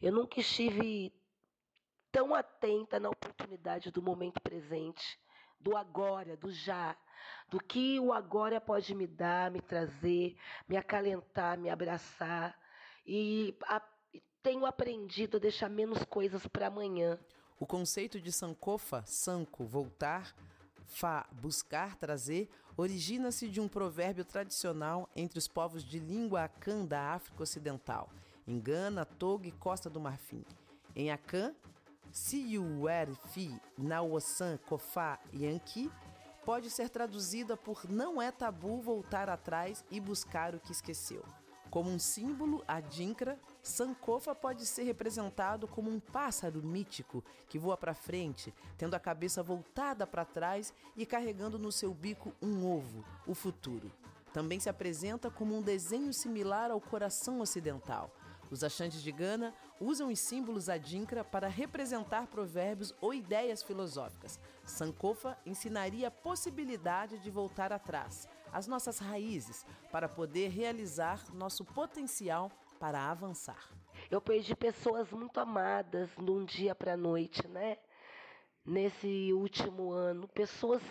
Eu 0.00 0.12
nunca 0.12 0.40
estive 0.40 1.12
tão 2.12 2.34
atenta 2.34 2.98
na 3.00 3.10
oportunidade 3.10 3.90
do 3.90 4.02
momento 4.02 4.40
presente, 4.40 5.18
do 5.60 5.76
agora, 5.76 6.36
do 6.36 6.50
já, 6.50 6.96
do 7.48 7.58
que 7.58 7.98
o 8.00 8.12
agora 8.12 8.60
pode 8.60 8.94
me 8.94 9.06
dar, 9.06 9.50
me 9.50 9.60
trazer, 9.60 10.36
me 10.68 10.76
acalentar, 10.76 11.58
me 11.58 11.70
abraçar. 11.70 12.58
E 13.06 13.56
a, 13.64 13.82
tenho 14.42 14.66
aprendido 14.66 15.36
a 15.36 15.40
deixar 15.40 15.68
menos 15.68 16.04
coisas 16.04 16.46
para 16.46 16.68
amanhã. 16.68 17.18
O 17.58 17.66
conceito 17.66 18.20
de 18.20 18.30
sankofa, 18.30 19.02
sanko, 19.06 19.64
voltar, 19.64 20.34
fa, 20.84 21.26
buscar, 21.32 21.96
trazer, 21.96 22.48
origina-se 22.76 23.48
de 23.48 23.60
um 23.60 23.68
provérbio 23.68 24.24
tradicional 24.24 25.08
entre 25.16 25.38
os 25.38 25.48
povos 25.48 25.82
de 25.82 25.98
língua 25.98 26.44
akan 26.44 26.84
da 26.86 27.14
África 27.14 27.42
Ocidental, 27.42 28.10
em 28.46 28.58
Gana, 28.60 29.04
Togo 29.04 29.46
e 29.46 29.52
Costa 29.52 29.90
do 29.90 30.00
Marfim. 30.00 30.44
Em 30.94 31.10
akan, 31.10 31.54
Siuer 32.12 33.14
Fi, 33.28 33.54
Naosan, 33.76 34.58
Kofa 34.58 35.18
e 35.32 35.46
Anki, 35.46 35.90
pode 36.44 36.70
ser 36.70 36.88
traduzida 36.88 37.56
por 37.56 37.88
não 37.90 38.22
é 38.22 38.30
tabu 38.30 38.80
voltar 38.80 39.28
atrás 39.28 39.84
e 39.90 40.00
buscar 40.00 40.54
o 40.54 40.60
que 40.60 40.72
esqueceu. 40.72 41.24
Como 41.68 41.90
um 41.90 41.98
símbolo, 41.98 42.64
a 42.66 42.80
Dinkra, 42.80 43.38
Sankofa 43.62 44.34
pode 44.34 44.64
ser 44.64 44.84
representado 44.84 45.66
como 45.66 45.90
um 45.90 45.98
pássaro 45.98 46.62
mítico 46.62 47.22
que 47.48 47.58
voa 47.58 47.76
para 47.76 47.92
frente, 47.92 48.54
tendo 48.78 48.94
a 48.94 49.00
cabeça 49.00 49.42
voltada 49.42 50.06
para 50.06 50.24
trás 50.24 50.72
e 50.96 51.04
carregando 51.04 51.58
no 51.58 51.72
seu 51.72 51.92
bico 51.92 52.32
um 52.40 52.64
ovo, 52.64 53.04
o 53.26 53.34
futuro. 53.34 53.90
Também 54.32 54.60
se 54.60 54.68
apresenta 54.68 55.30
como 55.30 55.56
um 55.56 55.60
desenho 55.62 56.12
similar 56.12 56.70
ao 56.70 56.80
coração 56.80 57.40
ocidental, 57.40 58.10
os 58.50 58.62
achantes 58.62 59.02
de 59.02 59.12
Gana 59.12 59.54
usam 59.80 60.08
os 60.08 60.18
símbolos 60.18 60.68
adinkra 60.68 61.24
para 61.24 61.48
representar 61.48 62.26
provérbios 62.26 62.94
ou 63.00 63.12
ideias 63.12 63.62
filosóficas. 63.62 64.38
Sankofa 64.64 65.36
ensinaria 65.44 66.08
a 66.08 66.10
possibilidade 66.10 67.18
de 67.18 67.30
voltar 67.30 67.72
atrás, 67.72 68.28
as 68.52 68.66
nossas 68.66 68.98
raízes, 68.98 69.64
para 69.90 70.08
poder 70.08 70.48
realizar 70.48 71.22
nosso 71.34 71.64
potencial 71.64 72.50
para 72.78 73.10
avançar. 73.10 73.70
Eu 74.10 74.20
perdi 74.20 74.54
pessoas 74.54 75.10
muito 75.10 75.40
amadas 75.40 76.10
num 76.16 76.44
dia 76.44 76.74
para 76.74 76.94
a 76.94 76.96
noite, 76.96 77.46
né? 77.48 77.78
Nesse 78.64 79.32
último 79.32 79.90
ano, 79.90 80.28
pessoas 80.28 80.82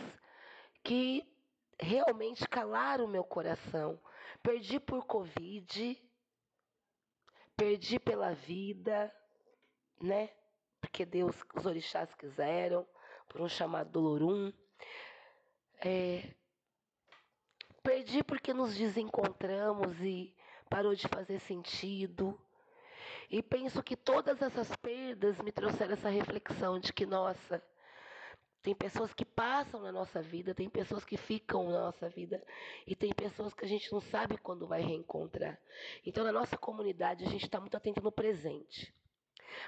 que 0.84 1.24
realmente 1.80 2.48
calaram 2.48 3.08
meu 3.08 3.24
coração. 3.24 4.00
Perdi 4.42 4.80
por 4.80 5.06
Covid, 5.06 6.02
perdi 7.56 8.00
pela 8.00 8.34
vida, 8.34 9.14
né? 10.02 10.30
Porque 10.82 11.06
Deus, 11.06 11.36
os 11.56 11.66
orixás 11.66 12.14
quiseram, 12.16 12.86
por 13.28 13.42
um 13.42 13.50
chamado 13.50 13.92
Dolorum. 13.92 14.52
É, 15.84 16.34
perdi 17.84 18.24
porque 18.24 18.54
nos 18.54 18.76
desencontramos 18.76 20.00
e 20.02 20.36
parou 20.70 20.96
de 20.96 21.08
fazer 21.08 21.40
sentido. 21.40 22.40
E 23.30 23.42
penso 23.42 23.82
que 23.82 23.96
todas 23.96 24.42
essas 24.42 24.76
perdas 24.76 25.38
me 25.40 25.52
trouxeram 25.52 25.94
essa 25.94 26.10
reflexão 26.10 26.80
de 26.80 26.94
que, 26.94 27.06
nossa, 27.06 27.64
tem 28.65 28.74
pessoas 28.74 29.13
que 29.13 29.24
passam 29.24 29.79
na 29.79 29.91
nossa 29.91 30.24
vida, 30.24 30.55
tem 30.55 30.67
pessoas 30.67 31.05
que 31.05 31.17
ficam 31.17 31.69
na 31.69 31.81
nossa 31.81 32.10
vida 32.10 32.43
e 32.88 32.95
tem 32.95 33.13
pessoas 33.13 33.53
que 33.53 33.63
a 33.63 33.67
gente 33.67 33.91
não 33.93 34.01
sabe 34.01 34.39
quando 34.39 34.65
vai 34.65 34.81
reencontrar. 34.81 35.60
Então, 36.03 36.24
na 36.24 36.31
nossa 36.31 36.57
comunidade, 36.57 37.24
a 37.24 37.29
gente 37.29 37.45
está 37.45 37.60
muito 37.60 37.77
atento 37.77 38.01
no 38.01 38.12
presente. 38.12 38.91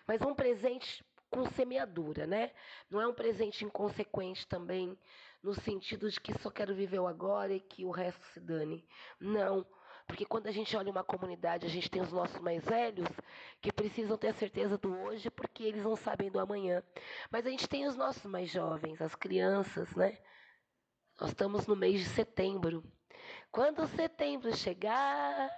Mas 0.07 0.19
um 0.23 0.33
presente 0.33 1.05
com 1.29 1.45
semeadura, 1.51 2.25
né? 2.25 2.51
Não 2.89 2.99
é 2.99 3.07
um 3.07 3.13
presente 3.13 3.63
inconsequente 3.63 4.47
também, 4.47 4.97
no 5.43 5.53
sentido 5.53 6.09
de 6.09 6.19
que 6.19 6.33
só 6.39 6.49
quero 6.49 6.73
viver 6.73 6.97
o 6.97 7.05
agora 7.05 7.53
e 7.53 7.59
que 7.59 7.85
o 7.85 7.91
resto 7.91 8.25
se 8.33 8.39
dane. 8.39 8.83
Não. 9.19 9.63
Porque 10.07 10.25
quando 10.25 10.47
a 10.47 10.51
gente 10.51 10.75
olha 10.75 10.89
uma 10.89 11.03
comunidade, 11.03 11.65
a 11.65 11.69
gente 11.69 11.89
tem 11.89 12.01
os 12.01 12.11
nossos 12.11 12.39
mais 12.39 12.63
velhos 12.63 13.07
que 13.61 13.71
precisam 13.71 14.17
ter 14.17 14.29
a 14.29 14.33
certeza 14.33 14.77
do 14.77 14.97
hoje 15.01 15.29
porque 15.29 15.63
eles 15.63 15.83
não 15.83 15.95
sabem 15.95 16.31
do 16.31 16.39
amanhã. 16.39 16.81
Mas 17.29 17.45
a 17.45 17.49
gente 17.49 17.67
tem 17.67 17.85
os 17.85 17.95
nossos 17.95 18.23
mais 18.25 18.49
jovens, 18.49 19.01
as 19.01 19.13
crianças, 19.15 19.93
né? 19.95 20.17
Nós 21.19 21.29
estamos 21.31 21.67
no 21.67 21.75
mês 21.75 21.99
de 21.99 22.05
setembro. 22.05 22.83
Quando 23.51 23.85
setembro 23.87 24.55
chegar, 24.55 25.51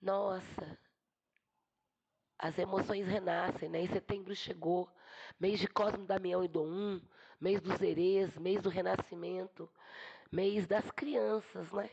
nossa, 0.00 0.78
as 2.38 2.56
emoções 2.58 3.08
renascem, 3.08 3.68
né? 3.68 3.82
E 3.82 3.88
setembro 3.88 4.34
chegou, 4.36 4.88
mês 5.40 5.58
de 5.58 5.66
Cosmo, 5.66 6.06
Damião 6.06 6.44
e 6.44 6.48
Dom 6.48 7.00
mês 7.40 7.60
dos 7.60 7.80
Erês, 7.80 8.36
mês 8.38 8.62
do 8.62 8.68
renascimento, 8.68 9.70
mês 10.32 10.66
das 10.66 10.90
crianças, 10.90 11.70
né? 11.72 11.90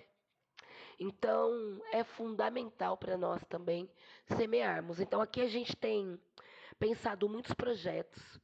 Então, 1.06 1.82
é 1.92 2.02
fundamental 2.02 2.96
para 2.96 3.18
nós 3.18 3.44
também 3.50 3.92
semearmos. 4.38 5.02
Então, 5.02 5.20
aqui 5.20 5.42
a 5.42 5.50
gente 5.50 5.76
tem 5.76 6.18
pensado 6.80 7.28
muitos 7.28 7.54
projetos, 7.54 8.40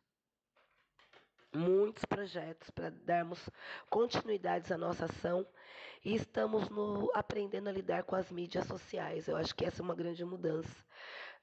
muitos 1.55 2.03
projetos 2.03 2.69
para 2.69 2.89
darmos 2.89 3.49
continuidades 3.89 4.73
à 4.73 4.77
nossa 4.77 5.05
ação 5.05 5.47
e 6.03 6.13
estamos 6.13 6.67
no, 6.67 7.09
aprendendo 7.15 7.69
a 7.69 7.71
lidar 7.71 8.03
com 8.03 8.17
as 8.17 8.29
mídias 8.29 8.67
sociais. 8.67 9.29
Eu 9.29 9.37
acho 9.37 9.55
que 9.55 9.63
essa 9.63 9.81
é 9.81 9.83
uma 9.83 9.95
grande 9.95 10.25
mudança. 10.25 10.85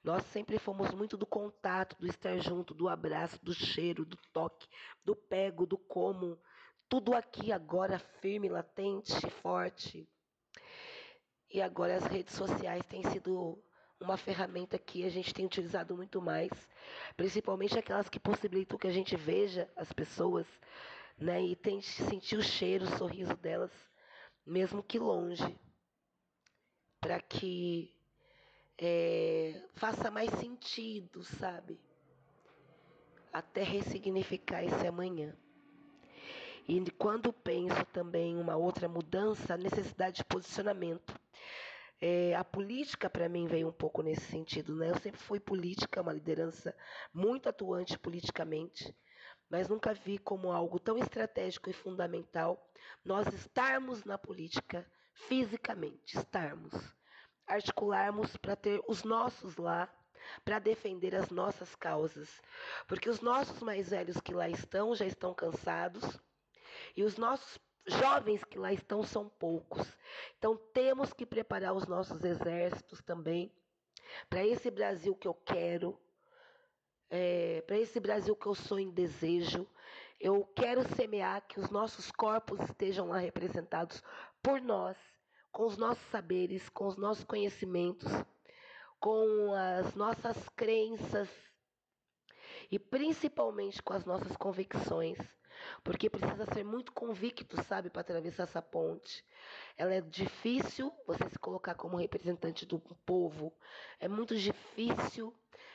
Nós 0.03 0.23
sempre 0.25 0.59
fomos 0.59 0.93
muito 0.93 1.17
do 1.17 1.25
contato, 1.25 1.95
do 1.99 2.05
estar 2.05 2.37
junto, 2.37 2.75
do 2.75 2.87
abraço, 2.87 3.43
do 3.43 3.55
cheiro, 3.55 4.05
do 4.05 4.17
toque, 4.31 4.67
do 5.03 5.15
pego, 5.15 5.65
do 5.65 5.79
como. 5.79 6.39
Tudo 6.87 7.15
aqui 7.15 7.51
agora 7.51 7.97
firme, 7.97 8.49
latente, 8.49 9.27
forte. 9.41 10.07
E 11.57 11.61
agora 11.63 11.95
as 11.95 12.05
redes 12.05 12.35
sociais 12.35 12.85
têm 12.85 13.01
sido 13.09 13.57
uma 13.99 14.15
ferramenta 14.15 14.77
que 14.77 15.03
a 15.03 15.09
gente 15.09 15.33
tem 15.33 15.43
utilizado 15.43 15.97
muito 15.97 16.21
mais, 16.21 16.51
principalmente 17.15 17.79
aquelas 17.79 18.07
que 18.07 18.19
possibilitam 18.19 18.77
que 18.77 18.85
a 18.85 18.91
gente 18.91 19.15
veja 19.15 19.67
as 19.75 19.91
pessoas, 19.91 20.45
né, 21.17 21.41
e 21.41 21.55
tente 21.55 21.87
sentir 21.87 22.37
o 22.37 22.43
cheiro, 22.43 22.85
o 22.85 22.95
sorriso 22.95 23.35
delas, 23.37 23.71
mesmo 24.45 24.83
que 24.83 24.99
longe, 24.99 25.59
para 27.01 27.19
que 27.19 27.91
é, 28.77 29.59
faça 29.73 30.11
mais 30.11 30.29
sentido, 30.33 31.23
sabe? 31.23 31.79
Até 33.33 33.63
ressignificar 33.63 34.63
esse 34.63 34.85
amanhã. 34.85 35.35
E 36.67 36.91
quando 36.91 37.31
penso 37.31 37.85
também 37.93 38.33
em 38.33 38.41
uma 38.41 38.57
outra 38.57 38.89
mudança, 38.89 39.53
a 39.53 39.57
necessidade 39.57 40.17
de 40.17 40.25
posicionamento. 40.25 41.17
É, 42.01 42.35
a 42.35 42.43
política 42.43 43.09
para 43.09 43.29
mim 43.29 43.47
veio 43.47 43.69
um 43.69 43.71
pouco 43.71 44.01
nesse 44.01 44.25
sentido, 44.25 44.75
né? 44.75 44.89
Eu 44.89 44.99
sempre 44.99 45.17
fui 45.17 45.39
política, 45.39 46.01
uma 46.01 46.11
liderança 46.11 46.75
muito 47.13 47.47
atuante 47.47 47.97
politicamente, 47.97 48.93
mas 49.49 49.69
nunca 49.69 49.93
vi 49.93 50.17
como 50.17 50.51
algo 50.51 50.77
tão 50.77 50.97
estratégico 50.97 51.69
e 51.69 51.73
fundamental 51.73 52.69
nós 53.03 53.25
estarmos 53.27 54.03
na 54.03 54.17
política 54.17 54.85
fisicamente, 55.13 56.17
estarmos, 56.17 56.73
articularmos 57.47 58.35
para 58.35 58.57
ter 58.57 58.81
os 58.89 59.03
nossos 59.03 59.55
lá, 59.55 59.89
para 60.43 60.59
defender 60.59 61.15
as 61.15 61.29
nossas 61.29 61.73
causas, 61.75 62.41
porque 62.87 63.09
os 63.09 63.21
nossos 63.21 63.61
mais 63.61 63.89
velhos 63.89 64.19
que 64.19 64.33
lá 64.33 64.49
estão 64.49 64.93
já 64.93 65.05
estão 65.05 65.33
cansados 65.33 66.19
e 66.97 67.03
os 67.03 67.15
nossos 67.15 67.59
jovens 67.85 68.43
que 68.43 68.57
lá 68.57 68.73
estão 68.73 69.03
são 69.03 69.29
poucos. 69.29 69.87
Então 70.37 70.57
temos 70.73 71.13
que 71.13 71.27
preparar 71.27 71.73
os 71.73 71.85
nossos 71.85 72.23
exércitos 72.23 73.03
também 73.03 73.53
para 74.27 74.43
esse 74.43 74.71
Brasil 74.71 75.15
que 75.15 75.27
eu 75.27 75.33
quero, 75.35 75.97
é, 77.09 77.61
para 77.67 77.77
esse 77.77 77.99
Brasil 77.99 78.35
que 78.35 78.47
eu 78.47 78.55
sou 78.55 78.79
em 78.79 78.89
desejo. 78.89 79.69
Eu 80.19 80.43
quero 80.55 80.81
semear 80.95 81.45
que 81.47 81.59
os 81.59 81.69
nossos 81.69 82.09
corpos 82.09 82.59
estejam 82.61 83.09
lá 83.09 83.19
representados 83.19 84.01
por 84.41 84.59
nós, 84.59 84.97
com 85.51 85.65
os 85.67 85.77
nossos 85.77 86.03
saberes, 86.07 86.67
com 86.69 86.87
os 86.87 86.97
nossos 86.97 87.23
conhecimentos, 87.23 88.11
com 88.99 89.53
as 89.53 89.93
nossas 89.93 90.49
crenças 90.49 91.29
e 92.71 92.79
principalmente 92.79 93.83
com 93.83 93.93
as 93.93 94.03
nossas 94.03 94.35
convicções 94.35 95.19
porque 95.83 96.09
precisa 96.09 96.45
ser 96.53 96.63
muito 96.63 96.91
convicto, 96.91 97.61
sabe, 97.63 97.89
para 97.89 98.01
atravessar 98.01 98.43
essa 98.43 98.61
ponte. 98.61 99.23
Ela 99.77 99.95
é 99.95 100.01
difícil 100.01 100.93
você 101.05 101.29
se 101.29 101.39
colocar 101.39 101.75
como 101.75 101.97
representante 101.97 102.65
do 102.65 102.79
povo. 103.05 103.53
É 103.99 104.07
muito 104.07 104.35
difícil, 104.35 105.33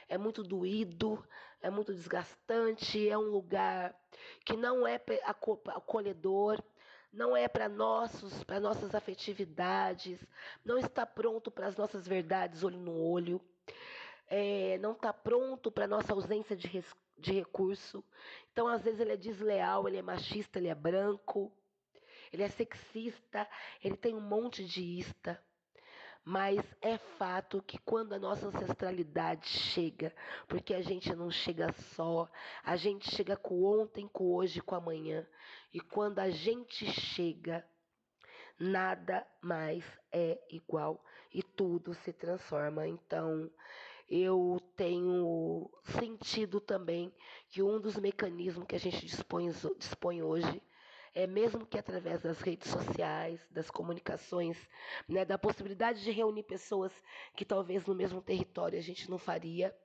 é 0.09 0.19
muito 0.19 0.43
doído, 0.43 1.25
é 1.61 1.71
muito 1.71 1.93
desgastante, 1.95 3.09
é 3.09 3.16
um 3.16 3.31
lugar 3.31 3.95
que 4.45 4.57
não 4.57 4.87
é 4.87 5.01
acolhedor, 5.75 6.62
não 7.12 7.37
é 7.37 7.47
para 7.47 7.69
nossos, 7.69 8.43
para 8.45 8.59
nossas 8.59 8.95
afetividades, 8.95 10.19
não 10.64 10.79
está 10.79 11.05
pronto 11.05 11.51
para 11.51 11.66
as 11.66 11.77
nossas 11.77 12.07
verdades 12.07 12.64
olho 12.64 12.79
no 12.79 12.99
olho. 12.99 13.40
É, 14.27 14.79
não 14.79 14.93
está 14.93 15.12
pronto 15.12 15.71
para 15.71 15.87
nossa 15.87 16.12
ausência 16.14 16.57
de, 16.57 16.83
de 17.18 17.33
recurso. 17.33 18.05
Então, 18.53 18.66
às 18.68 18.83
vezes, 18.83 19.01
ele 19.01 19.12
é 19.12 19.16
desleal, 19.16 19.88
ele 19.88 19.98
é 19.98 20.03
machista, 20.03 20.59
ele 20.59 20.68
é 20.68 20.75
branco, 20.75 21.53
ele 22.33 22.42
é 22.42 22.48
sexista, 22.48 23.48
ele 23.83 23.96
tem 23.96 24.14
um 24.14 24.20
monte 24.20 24.64
de 24.64 24.83
ista. 24.83 25.42
Mas 26.25 26.61
é 26.81 26.98
fato 26.98 27.61
que 27.62 27.79
quando 27.79 28.12
a 28.12 28.18
nossa 28.18 28.46
ancestralidade 28.46 29.48
chega, 29.48 30.14
porque 30.46 30.72
a 30.72 30.81
gente 30.81 31.12
não 31.16 31.31
chega 31.31 31.72
só, 31.72 32.31
a 32.62 32.77
gente 32.77 33.11
chega 33.11 33.37
com 33.37 33.64
ontem, 33.64 34.07
com 34.07 34.33
hoje, 34.33 34.61
com 34.61 34.77
amanhã. 34.77 35.27
E 35.72 35.81
quando 35.81 36.20
a 36.20 36.31
gente 36.31 36.87
chega, 36.87 37.66
nada 38.57 39.27
mais 39.40 39.85
é 40.12 40.40
igual 40.48 41.05
e 41.35 41.42
tudo 41.42 41.92
se 41.92 42.12
transforma. 42.12 42.87
Então, 42.87 43.51
eu 44.09 44.62
tenho 44.77 45.71
sentido 45.85 46.61
também 46.61 47.13
que 47.49 47.63
um 47.63 47.81
dos 47.81 47.97
mecanismos 47.97 48.67
que 48.67 48.77
a 48.77 48.81
gente 48.81 49.05
dispõe, 49.05 49.51
dispõe 49.79 50.23
hoje 50.23 50.63
é 51.15 51.27
mesmo 51.27 51.67
que 51.67 51.79
através 51.79 52.23
das 52.23 52.41
redes 52.41 52.71
sociais, 52.71 53.47
das 53.51 53.71
comunicações, 53.71 54.57
né, 55.07 55.25
da 55.25 55.37
possibilidade 55.37 56.03
de 56.03 56.11
reunir 56.11 56.43
pessoas 56.43 56.93
que 57.37 57.45
talvez 57.45 57.85
no 57.85 57.95
mesmo 57.95 58.23
território 58.23 58.79
a 58.79 58.83
gente 58.83 59.11
não 59.11 59.19
faria, 59.19 59.77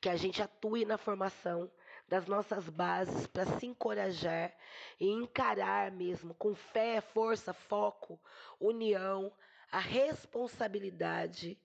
que 0.00 0.08
a 0.08 0.16
gente 0.16 0.42
atue 0.42 0.84
na 0.84 0.96
formação 0.96 1.70
das 2.08 2.26
nossas 2.26 2.68
bases 2.68 3.26
para 3.26 3.46
se 3.46 3.66
encorajar 3.66 4.54
e 4.98 5.08
encarar 5.08 5.90
mesmo 5.92 6.34
com 6.34 6.54
fé, 6.54 7.00
força, 7.00 7.52
foco, 7.52 8.20
união, 8.58 9.32
a 9.70 9.78
responsabilidade 9.78 11.58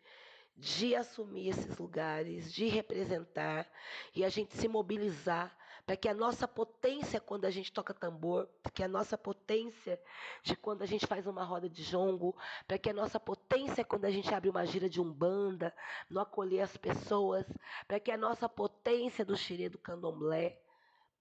de 0.57 0.95
assumir 0.95 1.49
esses 1.49 1.77
lugares, 1.77 2.51
de 2.51 2.67
representar 2.67 3.69
e 4.15 4.25
a 4.25 4.29
gente 4.29 4.57
se 4.57 4.67
mobilizar 4.67 5.55
para 5.85 5.95
que 5.95 6.09
a 6.09 6.13
nossa 6.13 6.45
potência 6.45 7.21
quando 7.21 7.45
a 7.45 7.49
gente 7.49 7.71
toca 7.71 7.93
tambor, 7.93 8.49
que 8.73 8.83
a 8.83 8.89
nossa 8.89 9.17
potência 9.17 9.97
de 10.43 10.53
quando 10.53 10.81
a 10.81 10.85
gente 10.85 11.07
faz 11.07 11.25
uma 11.25 11.45
roda 11.45 11.69
de 11.69 11.81
jongo, 11.81 12.35
para 12.67 12.77
que 12.77 12.89
a 12.89 12.93
nossa 12.93 13.17
potência 13.19 13.85
quando 13.85 14.03
a 14.03 14.11
gente 14.11 14.33
abre 14.33 14.49
uma 14.49 14.65
gira 14.65 14.89
de 14.89 14.99
umbanda, 14.99 15.73
no 16.09 16.19
acolher 16.19 16.61
as 16.61 16.75
pessoas, 16.75 17.45
para 17.87 18.01
que 18.01 18.11
a 18.11 18.17
nossa 18.17 18.49
potência 18.49 19.23
do 19.23 19.37
xirê 19.37 19.69
do 19.69 19.77
candomblé, 19.77 20.59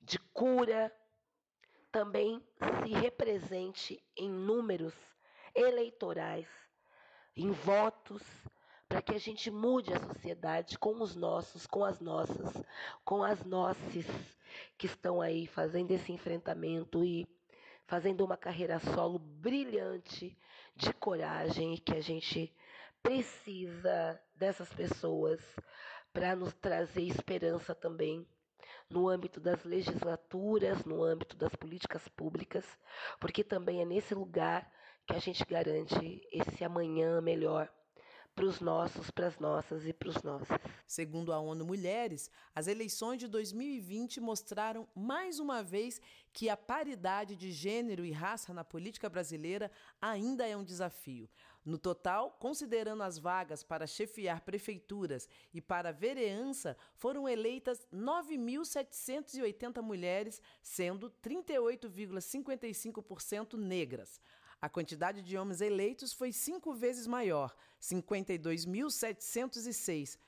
de 0.01 0.18
cura, 0.18 0.92
também 1.92 2.42
se 2.83 2.92
represente 2.92 4.03
em 4.16 4.29
números 4.29 4.94
eleitorais, 5.55 6.49
em 7.37 7.53
votos, 7.53 8.22
para 8.88 9.03
que 9.03 9.14
a 9.14 9.18
gente 9.18 9.51
mude 9.51 9.92
a 9.92 9.99
sociedade 9.99 10.79
com 10.79 11.01
os 11.03 11.16
nossos, 11.16 11.66
com 11.66 11.85
as 11.85 12.01
nossas, 12.01 12.64
com 13.05 13.22
as 13.22 13.44
nossas 13.44 14.07
que 14.79 14.87
estão 14.87 15.20
aí 15.20 15.46
fazendo 15.46 15.90
esse 15.90 16.12
enfrentamento 16.12 17.05
e 17.05 17.27
fazendo 17.87 18.25
uma 18.25 18.37
carreira 18.37 18.79
solo 18.79 19.18
brilhante 19.18 20.37
de 20.75 20.92
coragem 20.92 21.75
e 21.75 21.79
que 21.79 21.94
a 21.94 22.01
gente 22.01 22.55
precisa 23.03 24.20
dessas 24.35 24.72
pessoas 24.72 25.40
para 26.12 26.35
nos 26.35 26.55
trazer 26.55 27.03
esperança 27.03 27.75
também 27.75 28.27
no 28.88 29.09
âmbito 29.09 29.40
das 29.40 29.64
legislaturas, 29.64 30.85
no 30.85 31.03
âmbito 31.03 31.37
das 31.37 31.55
políticas 31.57 32.07
públicas, 32.09 32.64
porque 33.18 33.42
também 33.42 33.83
é 33.83 33.85
nesse 33.85 34.14
lugar 34.14 34.70
que 35.07 35.14
a 35.14 35.18
gente 35.18 35.44
garante 35.44 36.27
esse 36.33 36.64
amanhã 36.64 37.20
melhor 37.20 37.70
para 38.37 38.44
os 38.44 38.61
nossos, 38.61 39.11
para 39.11 39.27
as 39.29 39.38
nossas 39.38 39.87
e 39.87 39.94
para 39.94 40.11
os 40.11 40.22
nossos. 40.22 40.59
Segundo 40.87 41.33
a 41.33 41.40
ONU 41.40 41.64
Mulheres, 41.64 42.31
as 42.55 42.66
eleições 42.66 43.16
de 43.18 43.27
2020 43.27 44.20
mostraram 44.20 44.87
mais 44.94 45.40
uma 45.40 45.62
vez 45.62 45.99
que 46.35 46.51
a 46.51 46.57
paridade 46.57 47.35
de 47.35 47.51
gênero 47.51 48.05
e 48.05 48.12
raça 48.12 48.53
na 48.53 48.62
política 48.62 49.09
brasileira 49.09 49.70
ainda 50.01 50.46
é 50.46 50.55
um 50.55 50.62
desafio. 50.62 51.31
No 51.64 51.79
total, 51.79 52.37
considerando 52.38 53.03
as 53.03 53.18
vagas 53.18 53.64
para 53.64 53.87
chefiar 53.87 54.42
prefeituras 54.42 55.27
e 55.53 55.62
para 55.62 55.90
vereança, 55.90 56.77
foram 56.94 57.27
eleitas 57.27 57.88
9.780 57.92 59.81
mulheres, 59.81 60.42
sendo 60.62 61.11
38,55% 61.22 63.55
negras. 63.55 64.20
A 64.67 64.69
quantidade 64.69 65.23
de 65.23 65.39
homens 65.39 65.61
eleitos 65.61 66.13
foi 66.13 66.33
cinco 66.33 66.75
vezes 66.75 67.07
maior, 67.07 67.55
52.706, 67.81 70.19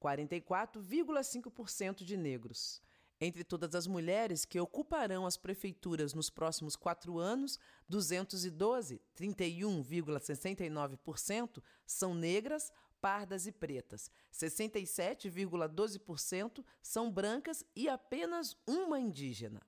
44,5% 0.00 2.04
de 2.04 2.16
negros. 2.16 2.80
Entre 3.20 3.42
todas 3.42 3.74
as 3.74 3.88
mulheres 3.88 4.44
que 4.44 4.60
ocuparão 4.60 5.26
as 5.26 5.36
prefeituras 5.36 6.14
nos 6.14 6.30
próximos 6.30 6.76
quatro 6.76 7.18
anos, 7.18 7.58
212, 7.88 9.02
31,69%, 9.16 11.60
são 11.84 12.14
negras, 12.14 12.72
pardas 13.00 13.48
e 13.48 13.50
pretas, 13.50 14.08
67,12% 14.32 16.64
são 16.80 17.10
brancas 17.10 17.64
e 17.74 17.88
apenas 17.88 18.56
uma 18.68 19.00
indígena. 19.00 19.60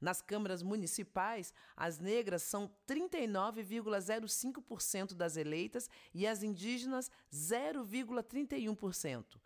Nas 0.00 0.22
câmaras 0.22 0.62
municipais, 0.62 1.52
as 1.76 1.98
negras 1.98 2.42
são 2.42 2.74
39,05% 2.88 5.12
das 5.14 5.36
eleitas 5.36 5.90
e 6.14 6.26
as 6.26 6.42
indígenas 6.42 7.10
0,31%. 7.32 9.38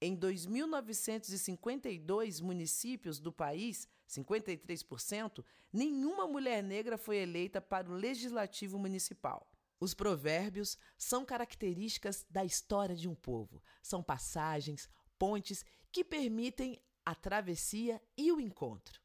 Em 0.00 0.16
2.952 0.16 2.40
municípios 2.42 3.20
do 3.20 3.32
país, 3.32 3.86
53%, 4.08 5.44
nenhuma 5.72 6.26
mulher 6.26 6.60
negra 6.62 6.98
foi 6.98 7.18
eleita 7.18 7.60
para 7.60 7.88
o 7.88 7.94
legislativo 7.94 8.76
municipal. 8.78 9.48
Os 9.78 9.94
provérbios 9.94 10.76
são 10.98 11.24
características 11.24 12.26
da 12.28 12.44
história 12.44 12.94
de 12.94 13.08
um 13.08 13.14
povo. 13.14 13.62
São 13.82 14.02
passagens, 14.02 14.90
pontes 15.18 15.64
que 15.90 16.04
permitem 16.04 16.78
a 17.04 17.14
travessia 17.14 18.00
e 18.16 18.30
o 18.30 18.40
encontro. 18.40 19.01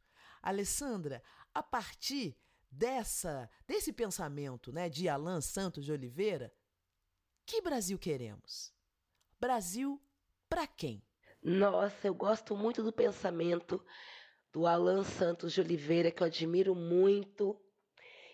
Alessandra, 0.47 1.21
a 1.53 1.61
partir 1.61 2.37
dessa 2.71 3.49
desse 3.67 3.91
pensamento, 3.91 4.71
né, 4.71 4.87
de 4.87 5.09
Alain 5.09 5.41
Santos 5.41 5.83
de 5.83 5.91
Oliveira, 5.91 6.53
que 7.45 7.61
Brasil 7.61 7.99
queremos? 7.99 8.73
Brasil 9.39 10.01
para 10.47 10.65
quem? 10.65 11.03
Nossa, 11.43 12.07
eu 12.07 12.13
gosto 12.13 12.55
muito 12.55 12.81
do 12.81 12.93
pensamento 12.93 13.85
do 14.53 14.65
Alain 14.65 15.03
Santos 15.03 15.51
de 15.51 15.59
Oliveira, 15.59 16.11
que 16.11 16.23
eu 16.23 16.27
admiro 16.27 16.73
muito. 16.73 17.61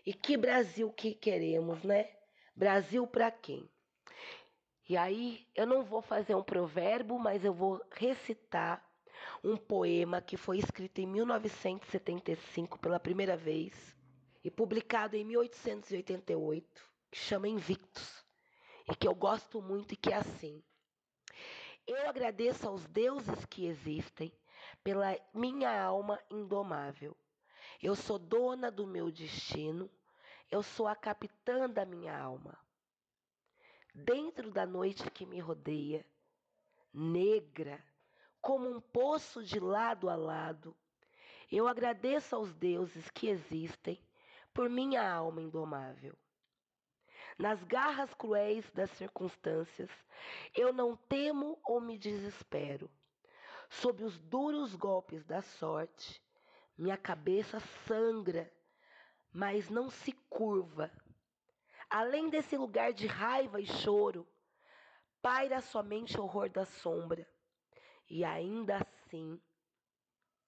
E 0.06 0.14
que 0.14 0.38
Brasil 0.38 0.92
que 0.92 1.16
queremos, 1.16 1.84
né? 1.84 2.12
Brasil 2.56 3.08
para 3.08 3.32
quem? 3.32 3.68
E 4.88 4.96
aí, 4.96 5.48
eu 5.56 5.66
não 5.66 5.84
vou 5.84 6.02
fazer 6.02 6.36
um 6.36 6.44
provérbio, 6.44 7.18
mas 7.18 7.44
eu 7.44 7.54
vou 7.54 7.82
recitar 7.92 8.86
um 9.44 9.58
poema 9.58 10.22
que 10.22 10.38
foi 10.38 10.60
escrito 10.60 11.00
em 11.00 11.08
1975 11.08 12.80
pela 12.80 13.00
primeira 13.00 13.36
vez 13.36 13.74
e 14.44 14.50
publicado 14.50 15.16
em 15.16 15.24
1888, 15.24 16.90
que 17.12 17.18
chama 17.18 17.48
Invictus, 17.48 18.24
e 18.90 18.96
que 18.96 19.08
eu 19.08 19.16
gosto 19.16 19.62
muito 19.62 19.94
e 19.94 19.98
que 19.98 20.12
é 20.12 20.18
assim: 20.18 20.64
Eu 21.86 22.10
agradeço 22.10 22.68
aos 22.68 22.86
deuses 22.88 23.46
que 23.46 23.66
existem 23.66 24.32
pela 24.84 25.18
minha 25.34 25.82
alma 25.82 26.20
indomável. 26.30 27.16
Eu 27.82 27.96
sou 27.96 28.18
dona 28.18 28.72
do 28.72 28.88
meu 28.88 29.12
destino 29.12 29.90
eu 30.54 30.62
sou 30.62 30.88
a 30.88 30.96
capitã 30.96 31.68
da 31.68 31.84
minha 31.84 32.16
alma. 32.16 32.56
Dentro 33.92 34.52
da 34.52 34.68
noite 34.68 35.10
que 35.10 35.26
me 35.26 35.40
rodeia, 35.40 36.06
negra, 36.94 37.84
como 38.44 38.70
um 38.70 38.80
poço 38.80 39.44
de 39.44 39.60
lado 39.60 40.10
a 40.10 40.16
lado, 40.16 40.76
eu 41.52 41.68
agradeço 41.68 42.36
aos 42.36 42.54
deuses 42.54 43.10
que 43.10 43.30
existem 43.30 44.00
por 44.54 44.70
minha 44.70 45.02
alma 45.12 45.42
indomável. 45.42 46.16
Nas 47.40 47.64
garras 47.64 48.14
cruéis 48.14 48.70
das 48.72 48.92
circunstâncias, 48.92 49.90
eu 50.54 50.74
não 50.74 50.96
temo 50.96 51.58
ou 51.64 51.82
me 51.82 51.98
desespero. 51.98 52.92
Sob 53.70 54.04
os 54.04 54.20
duros 54.20 54.76
golpes 54.76 55.26
da 55.26 55.42
sorte, 55.42 56.22
minha 56.78 56.98
cabeça 56.98 57.60
sangra 57.88 58.52
mas 59.34 59.68
não 59.68 59.90
se 59.90 60.12
curva. 60.30 60.92
Além 61.90 62.30
desse 62.30 62.56
lugar 62.56 62.94
de 62.94 63.08
raiva 63.08 63.60
e 63.60 63.66
choro, 63.66 64.28
paira 65.22 65.60
somente 65.60 66.20
o 66.20 66.24
horror 66.24 66.50
da 66.50 66.66
sombra. 66.66 67.28
E 68.10 68.24
ainda 68.24 68.78
assim, 68.78 69.40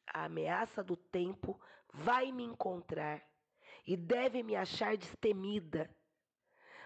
a 0.07 0.25
ameaça 0.25 0.83
do 0.83 0.95
tempo 0.95 1.59
vai 1.93 2.31
me 2.31 2.43
encontrar 2.43 3.23
e 3.85 3.95
deve 3.95 4.43
me 4.43 4.55
achar 4.55 4.97
destemida. 4.97 5.89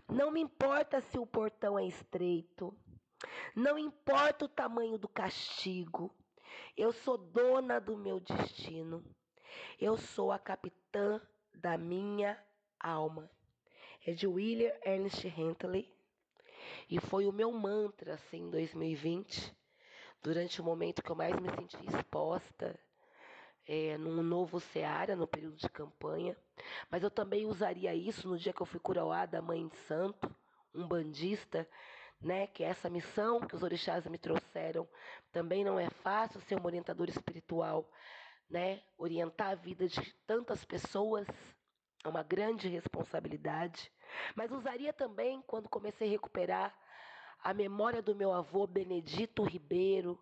Não 0.08 0.32
me 0.32 0.42
importa 0.42 1.02
se 1.02 1.18
o 1.18 1.26
portão 1.26 1.78
é 1.78 1.86
estreito, 1.86 2.76
não 3.56 3.78
importa 3.78 4.46
o 4.46 4.50
tamanho 4.50 4.98
do 4.98 5.08
castigo, 5.08 6.16
eu 6.76 6.92
sou 6.92 7.18
dona 7.18 7.80
do 7.80 7.98
meu 7.98 8.20
destino, 8.20 9.04
eu 9.80 9.98
sou 9.98 10.32
a 10.32 10.40
capitã 10.40 11.22
da 11.54 11.78
minha 11.78 12.42
alma. 12.80 13.30
É 14.06 14.14
de 14.14 14.26
William 14.26 14.74
Ernest 14.84 15.28
Henley 15.28 15.94
e 16.90 17.00
foi 17.00 17.28
o 17.28 17.34
meu 17.34 17.52
mantra 17.52 18.14
assim 18.16 18.44
em 18.44 18.50
2020, 18.50 19.56
durante 20.22 20.62
o 20.62 20.64
momento 20.64 21.02
que 21.02 21.10
eu 21.10 21.16
mais 21.16 21.36
me 21.40 21.50
senti 21.50 21.78
exposta 21.88 22.80
é, 23.68 23.98
num 23.98 24.22
novo 24.24 24.60
Seara, 24.60 25.16
no 25.16 25.28
período 25.28 25.58
de 25.58 25.70
campanha. 25.70 26.36
Mas 26.90 27.04
eu 27.04 27.12
também 27.12 27.46
usaria 27.46 27.94
isso 27.94 28.28
no 28.28 28.38
dia 28.38 28.54
que 28.54 28.62
eu 28.62 28.66
fui 28.66 28.80
coroada 28.80 29.42
Mãe 29.42 29.68
de 29.68 29.78
Santo, 29.88 30.34
um 30.74 30.88
bandista, 30.88 31.68
né? 32.22 32.48
Que 32.48 32.64
é 32.64 32.68
essa 32.68 32.90
missão 32.90 33.40
que 33.40 33.56
os 33.56 33.64
orixás 33.64 34.06
me 34.08 34.18
trouxeram. 34.18 34.88
Também 35.32 35.64
não 35.64 35.80
é 35.80 35.90
fácil 35.90 36.42
ser 36.42 36.56
uma 36.56 36.66
orientadora 36.66 37.10
espiritual 37.10 37.90
né? 38.50 38.82
Orientar 38.98 39.52
a 39.52 39.56
vida 39.56 39.88
de 39.88 40.14
tantas 40.26 40.66
pessoas 40.66 41.28
é 42.04 42.08
uma 42.08 42.24
grande 42.24 42.68
responsabilidade. 42.68 43.92
Mas 44.36 44.52
usaria 44.52 44.92
também 44.92 45.42
quando 45.44 45.70
comecei 45.70 46.08
a 46.08 46.12
recuperar 46.12 46.76
a 47.44 47.54
memória 47.54 48.02
do 48.02 48.16
meu 48.16 48.32
avô 48.32 48.68
Benedito 48.68 49.44
Ribeiro, 49.44 50.20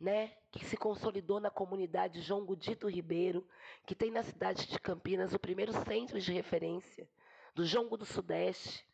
né, 0.00 0.32
que 0.50 0.64
se 0.64 0.76
consolidou 0.76 1.40
na 1.40 1.50
comunidade 1.50 2.20
João 2.20 2.44
Gudito 2.44 2.88
Ribeiro, 2.88 3.46
que 3.86 3.94
tem 3.94 4.10
na 4.10 4.22
cidade 4.22 4.66
de 4.66 4.78
Campinas 4.78 5.32
o 5.32 5.38
primeiro 5.38 5.72
centro 5.84 6.20
de 6.20 6.32
referência 6.32 7.08
do 7.54 7.64
Jongo 7.64 7.96
do 7.96 8.04
Sudeste, 8.04 8.86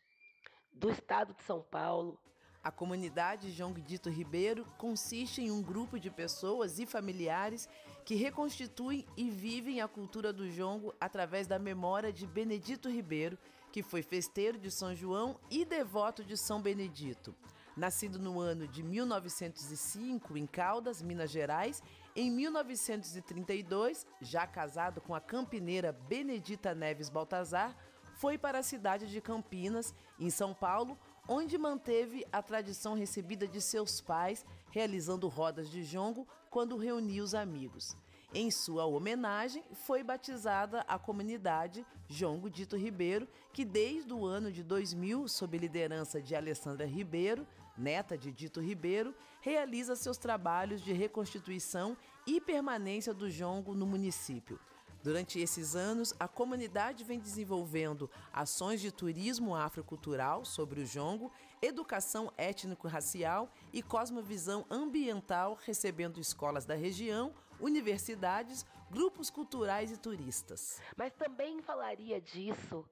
do 0.73 0.89
estado 0.89 1.33
de 1.33 1.43
São 1.43 1.61
Paulo, 1.61 2.19
a 2.65 2.71
comunidade 2.71 3.51
João 3.51 3.71
Guidito 3.71 4.09
Ribeiro 4.09 4.65
consiste 4.79 5.39
em 5.39 5.51
um 5.51 5.61
grupo 5.61 5.99
de 5.99 6.09
pessoas 6.09 6.79
e 6.79 6.85
familiares 6.87 7.69
que 8.03 8.15
reconstituem 8.15 9.05
e 9.15 9.29
vivem 9.29 9.81
a 9.81 9.87
cultura 9.87 10.33
do 10.33 10.49
jongo 10.49 10.91
através 10.99 11.45
da 11.45 11.59
memória 11.59 12.11
de 12.11 12.25
Benedito 12.25 12.89
Ribeiro, 12.89 13.37
que 13.71 13.83
foi 13.83 14.01
festeiro 14.01 14.57
de 14.57 14.71
São 14.71 14.95
João 14.95 15.39
e 15.51 15.63
devoto 15.63 16.23
de 16.23 16.35
São 16.35 16.59
Benedito. 16.59 17.35
Nascido 17.75 18.17
no 18.17 18.39
ano 18.39 18.67
de 18.67 18.81
1905 18.81 20.37
em 20.37 20.47
Caldas, 20.47 21.01
Minas 21.01 21.29
Gerais, 21.29 21.83
em 22.15 22.31
1932, 22.31 24.07
já 24.21 24.47
casado 24.47 25.01
com 25.01 25.13
a 25.13 25.19
campineira 25.19 25.91
Benedita 25.91 26.73
Neves 26.73 27.09
Baltazar, 27.09 27.75
foi 28.15 28.37
para 28.37 28.59
a 28.59 28.63
cidade 28.63 29.07
de 29.07 29.19
Campinas, 29.19 29.93
em 30.17 30.29
São 30.29 30.53
Paulo, 30.53 30.97
onde 31.27 31.57
manteve 31.57 32.25
a 32.31 32.41
tradição 32.41 32.93
recebida 32.93 33.45
de 33.45 33.59
seus 33.59 33.99
pais, 33.99 34.45
realizando 34.71 35.27
rodas 35.27 35.69
de 35.69 35.83
jongo 35.83 36.25
quando 36.49 36.77
reunia 36.77 37.21
os 37.21 37.35
amigos. 37.35 37.97
Em 38.33 38.51
sua 38.51 38.85
homenagem, 38.85 39.63
foi 39.73 40.03
batizada 40.03 40.81
a 40.87 40.99
comunidade 40.99 41.85
Jongo 42.07 42.49
Dito 42.49 42.75
Ribeiro, 42.75 43.27
que 43.53 43.63
desde 43.63 44.13
o 44.13 44.25
ano 44.25 44.51
de 44.51 44.63
2000, 44.63 45.27
sob 45.27 45.57
liderança 45.57 46.21
de 46.21 46.35
Alessandra 46.35 46.85
Ribeiro, 46.85 47.47
neta 47.77 48.17
de 48.17 48.31
Dito 48.31 48.59
Ribeiro, 48.59 49.15
realiza 49.41 49.95
seus 49.95 50.17
trabalhos 50.17 50.81
de 50.81 50.91
reconstituição 50.91 51.95
e 52.25 52.41
permanência 52.41 53.13
do 53.13 53.29
jongo 53.29 53.73
no 53.73 53.85
município. 53.85 54.59
Durante 55.05 55.39
esses 55.39 55.75
anos, 55.75 56.15
a 56.19 56.27
comunidade 56.27 57.03
vem 57.03 57.19
desenvolvendo 57.19 58.09
ações 58.33 58.81
de 58.81 58.91
turismo 58.91 59.53
afrocultural 59.53 60.43
sobre 60.43 60.81
o 60.81 60.85
jongo, 60.85 61.31
educação 61.61 62.33
étnico-racial 62.35 63.47
e 63.71 63.83
cosmovisão 63.83 64.65
ambiental, 64.67 65.59
recebendo 65.63 66.19
escolas 66.19 66.65
da 66.65 66.73
região, 66.73 67.31
universidades, 67.59 68.65
grupos 68.89 69.29
culturais 69.29 69.91
e 69.91 69.97
turistas. 69.97 70.81
Mas 70.95 71.13
também 71.13 71.61
falaria 71.61 72.19
disso 72.19 72.87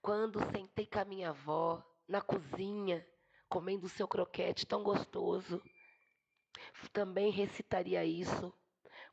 quando 0.00 0.40
sentei 0.50 0.86
com 0.86 0.98
a 0.98 1.04
minha 1.04 1.30
avó 1.30 1.82
na 2.08 2.20
cozinha, 2.20 3.06
comendo 3.48 3.88
seu 3.88 4.06
croquete 4.06 4.66
tão 4.66 4.82
gostoso. 4.82 5.62
Também 6.92 7.30
recitaria 7.30 8.04
isso 8.04 8.52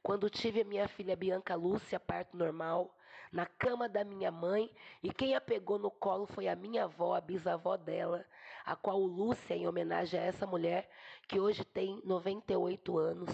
quando 0.04 0.30
tive 0.30 0.62
a 0.62 0.66
minha 0.66 0.88
filha 0.88 1.16
Bianca 1.16 1.56
Lúcia, 1.56 1.98
parto 1.98 2.36
normal, 2.36 2.94
na 3.32 3.46
cama 3.46 3.88
da 3.88 4.04
minha 4.04 4.30
mãe, 4.30 4.70
e 5.02 5.12
quem 5.12 5.34
a 5.34 5.42
pegou 5.42 5.80
no 5.80 5.90
colo 5.90 6.28
foi 6.28 6.48
a 6.48 6.56
minha 6.56 6.84
avó, 6.84 7.16
a 7.16 7.22
bisavó 7.22 7.78
dela, 7.78 8.26
a 8.66 8.76
qual 8.76 9.02
o 9.02 9.08
Lúcia, 9.08 9.56
em 9.56 9.66
homenagem 9.66 10.20
a 10.20 10.24
essa 10.24 10.46
mulher, 10.46 10.90
que 11.28 11.40
hoje 11.40 11.64
tem 11.64 12.02
98 12.06 12.98
anos. 12.98 13.32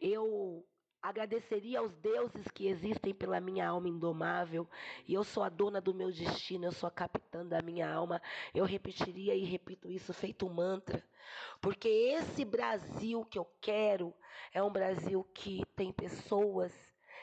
Eu 0.00 0.66
agradeceria 1.04 1.80
aos 1.80 1.94
deuses 1.96 2.48
que 2.48 2.66
existem 2.66 3.12
pela 3.12 3.38
minha 3.38 3.68
alma 3.68 3.88
indomável, 3.88 4.66
e 5.06 5.12
eu 5.12 5.22
sou 5.22 5.42
a 5.42 5.50
dona 5.50 5.78
do 5.78 5.92
meu 5.92 6.10
destino, 6.10 6.64
eu 6.64 6.72
sou 6.72 6.86
a 6.86 6.90
capitã 6.90 7.44
da 7.44 7.60
minha 7.60 7.92
alma. 7.92 8.22
Eu 8.54 8.64
repetiria 8.64 9.34
e 9.34 9.44
repito 9.44 9.90
isso 9.90 10.14
feito 10.14 10.46
um 10.46 10.54
mantra, 10.54 11.04
porque 11.60 11.88
esse 11.88 12.42
Brasil 12.44 13.24
que 13.26 13.38
eu 13.38 13.46
quero 13.60 14.14
é 14.52 14.62
um 14.62 14.72
Brasil 14.72 15.22
que 15.34 15.62
tem 15.76 15.92
pessoas 15.92 16.72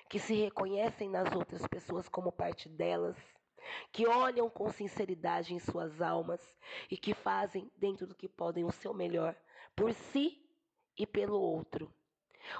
que 0.07 0.19
se 0.19 0.35
reconhecem 0.35 1.09
nas 1.09 1.33
outras 1.33 1.65
pessoas 1.65 2.07
como 2.07 2.31
parte 2.31 2.69
delas, 2.69 3.17
que 3.91 4.05
olham 4.05 4.49
com 4.49 4.69
sinceridade 4.69 5.55
em 5.55 5.59
suas 5.59 6.01
almas 6.01 6.41
e 6.89 6.97
que 6.97 7.13
fazem 7.13 7.71
dentro 7.77 8.05
do 8.05 8.13
que 8.13 8.27
podem 8.27 8.63
o 8.63 8.71
seu 8.71 8.93
melhor 8.93 9.35
por 9.75 9.91
si 9.93 10.45
e 10.97 11.07
pelo 11.07 11.39
outro. 11.39 11.91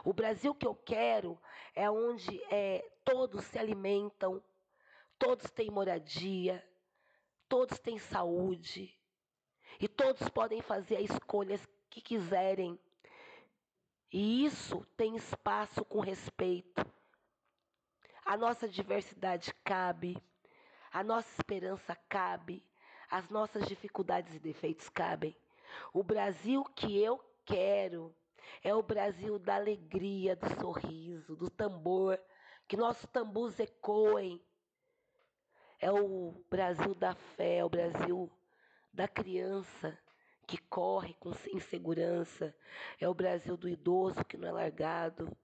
O 0.04 0.14
Brasil 0.14 0.54
que 0.54 0.66
eu 0.66 0.76
quero 0.76 1.40
é 1.76 1.90
onde 1.90 2.42
é, 2.52 2.88
todos 3.04 3.46
se 3.46 3.60
alimentam, 3.60 4.44
todos 5.18 5.50
têm 5.52 5.70
moradia, 5.70 6.66
todos 7.48 7.80
têm 7.80 7.98
saúde 8.00 8.98
e 9.80 9.88
todos 9.88 10.28
podem 10.30 10.62
fazer 10.62 10.98
as 10.98 11.10
escolhas 11.10 11.68
que 11.90 12.02
quiserem. 12.02 12.80
E 14.12 14.46
isso 14.46 14.86
tem 14.98 15.16
espaço 15.16 15.86
com 15.86 16.00
respeito. 16.00 16.86
A 18.26 18.38
nossa 18.38 18.68
diversidade 18.68 19.54
cabe, 19.64 20.22
a 20.92 21.04
nossa 21.04 21.30
esperança 21.34 21.96
cabe, 22.08 22.64
as 23.10 23.30
nossas 23.30 23.68
dificuldades 23.68 24.36
e 24.36 24.40
defeitos 24.40 24.88
cabem. 24.90 25.36
O 25.94 26.04
Brasil 26.04 26.64
que 26.76 26.98
eu 27.02 27.20
quero 27.46 28.16
é 28.64 28.76
o 28.76 28.84
Brasil 28.84 29.40
da 29.40 29.56
alegria, 29.56 30.36
do 30.36 30.48
sorriso, 30.60 31.36
do 31.36 31.50
tambor, 31.50 32.20
que 32.68 32.78
nossos 32.78 33.10
tambores 33.10 33.60
ecoem. 33.60 34.42
É 35.80 35.92
o 35.92 36.44
Brasil 36.50 36.94
da 36.94 37.16
fé, 37.16 37.58
é 37.58 37.66
o 37.66 37.70
Brasil 37.70 38.32
da 38.94 39.08
criança 39.08 39.98
que 40.46 40.58
corre 40.58 41.14
com 41.16 41.32
insegurança. 41.54 42.54
É 43.00 43.08
o 43.08 43.14
Brasil 43.14 43.58
do 43.58 43.68
idoso 43.68 44.24
que 44.26 44.38
não 44.38 44.50
é 44.50 44.52
largado. 44.52 45.36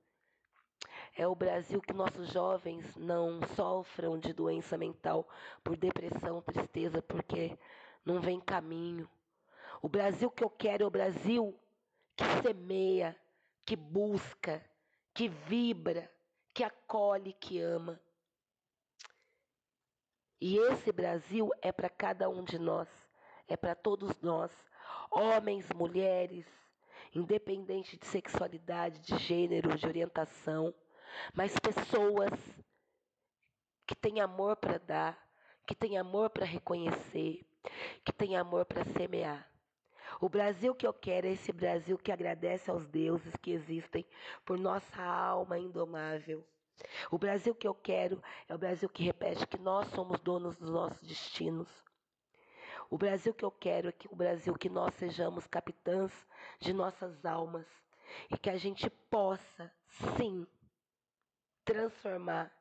É 1.15 1.27
o 1.27 1.33
Brasil 1.33 1.81
que 1.81 1.93
nossos 1.93 2.31
jovens 2.31 2.95
não 2.95 3.41
sofram 3.55 4.19
de 4.19 4.31
doença 4.33 4.77
mental 4.77 5.27
por 5.63 5.75
depressão, 5.75 6.41
tristeza, 6.41 7.01
porque 7.01 7.57
não 8.05 8.19
vem 8.19 8.39
caminho. 8.39 9.09
O 9.81 9.89
Brasil 9.89 10.29
que 10.29 10.43
eu 10.43 10.49
quero 10.49 10.83
é 10.83 10.87
o 10.87 10.91
Brasil 10.91 11.57
que 12.17 12.41
semeia, 12.41 13.15
que 13.65 13.75
busca, 13.75 14.63
que 15.13 15.29
vibra, 15.29 16.11
que 16.53 16.63
acolhe, 16.63 17.33
que 17.33 17.61
ama. 17.61 17.99
E 20.41 20.57
esse 20.57 20.91
Brasil 20.91 21.51
é 21.61 21.71
para 21.71 21.89
cada 21.89 22.27
um 22.29 22.43
de 22.43 22.59
nós, 22.59 22.87
é 23.47 23.55
para 23.55 23.75
todos 23.75 24.19
nós, 24.21 24.51
homens, 25.11 25.67
mulheres, 25.75 26.45
independente 27.13 27.97
de 27.97 28.05
sexualidade, 28.05 28.99
de 28.99 29.17
gênero, 29.17 29.77
de 29.77 29.87
orientação, 29.87 30.73
mas 31.33 31.57
pessoas 31.59 32.31
que 33.85 33.95
têm 33.95 34.19
amor 34.19 34.57
para 34.57 34.77
dar, 34.77 35.27
que 35.65 35.75
têm 35.75 35.97
amor 35.97 36.29
para 36.29 36.45
reconhecer, 36.45 37.45
que 38.03 38.11
têm 38.11 38.35
amor 38.35 38.65
para 38.65 38.83
semear. 38.85 39.49
O 40.19 40.27
Brasil 40.27 40.73
que 40.73 40.87
eu 40.87 40.93
quero 40.93 41.27
é 41.27 41.31
esse 41.31 41.51
Brasil 41.51 41.97
que 41.97 42.11
agradece 42.11 42.71
aos 42.71 42.87
deuses 42.87 43.35
que 43.35 43.51
existem 43.51 44.05
por 44.43 44.57
nossa 44.57 45.01
alma 45.01 45.59
indomável. 45.59 46.43
O 47.11 47.17
Brasil 47.17 47.53
que 47.53 47.67
eu 47.67 47.75
quero 47.75 48.21
é 48.47 48.55
o 48.55 48.57
Brasil 48.57 48.89
que 48.89 49.03
repete 49.03 49.45
que 49.45 49.59
nós 49.59 49.87
somos 49.89 50.19
donos 50.19 50.55
dos 50.57 50.69
nossos 50.69 51.01
destinos. 51.07 51.67
O 52.89 52.97
Brasil 52.97 53.33
que 53.33 53.45
eu 53.45 53.51
quero 53.51 53.89
é 53.89 53.91
que 53.91 54.07
o 54.11 54.15
Brasil 54.15 54.53
que 54.55 54.69
nós 54.69 54.95
sejamos 54.95 55.45
capitãs 55.45 56.11
de 56.59 56.73
nossas 56.73 57.25
almas 57.25 57.67
e 58.31 58.37
que 58.37 58.49
a 58.49 58.57
gente 58.57 58.89
possa, 59.09 59.71
sim, 60.15 60.47
transformar 61.65 62.51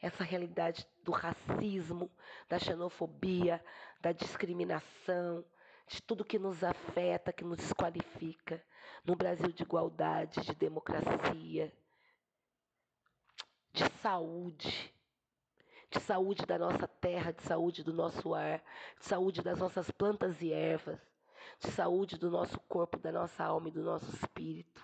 essa 0.00 0.24
realidade 0.24 0.86
do 1.02 1.12
racismo, 1.12 2.10
da 2.48 2.58
xenofobia, 2.58 3.62
da 4.00 4.12
discriminação, 4.12 5.44
de 5.88 6.02
tudo 6.02 6.24
que 6.24 6.38
nos 6.38 6.62
afeta, 6.62 7.32
que 7.32 7.44
nos 7.44 7.58
desqualifica, 7.58 8.62
num 9.04 9.16
Brasil 9.16 9.52
de 9.52 9.62
igualdade, 9.62 10.40
de 10.40 10.54
democracia, 10.54 11.72
de 13.72 13.88
saúde, 14.00 14.94
de 15.90 16.00
saúde 16.00 16.46
da 16.46 16.58
nossa 16.58 16.88
terra, 16.88 17.32
de 17.32 17.42
saúde 17.42 17.82
do 17.82 17.92
nosso 17.92 18.34
ar, 18.34 18.62
de 18.98 19.04
saúde 19.04 19.42
das 19.42 19.58
nossas 19.58 19.90
plantas 19.90 20.40
e 20.40 20.52
ervas, 20.52 21.00
de 21.60 21.70
saúde 21.70 22.18
do 22.18 22.30
nosso 22.30 22.58
corpo, 22.60 22.98
da 22.98 23.12
nossa 23.12 23.44
alma 23.44 23.68
e 23.68 23.72
do 23.72 23.82
nosso 23.82 24.10
espírito. 24.14 24.82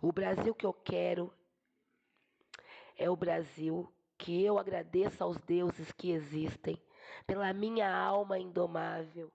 O 0.00 0.12
Brasil 0.12 0.54
que 0.54 0.64
eu 0.64 0.72
quero 0.72 1.32
é 2.96 3.10
o 3.10 3.16
Brasil 3.16 3.92
que 4.16 4.44
eu 4.44 4.58
agradeço 4.58 5.22
aos 5.22 5.38
deuses 5.38 5.90
que 5.92 6.10
existem 6.10 6.80
pela 7.26 7.52
minha 7.52 7.94
alma 7.94 8.38
indomável, 8.38 9.30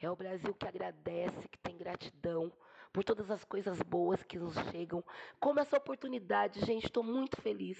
é 0.00 0.10
o 0.10 0.16
Brasil 0.16 0.54
que 0.54 0.66
agradece, 0.66 1.48
que 1.48 1.58
tem 1.58 1.76
gratidão 1.76 2.52
por 2.92 3.02
todas 3.02 3.30
as 3.30 3.44
coisas 3.44 3.80
boas 3.82 4.22
que 4.22 4.38
nos 4.38 4.54
chegam. 4.70 5.02
Como 5.40 5.60
essa 5.60 5.76
oportunidade, 5.76 6.64
gente, 6.64 6.84
estou 6.84 7.02
muito 7.02 7.40
feliz 7.40 7.78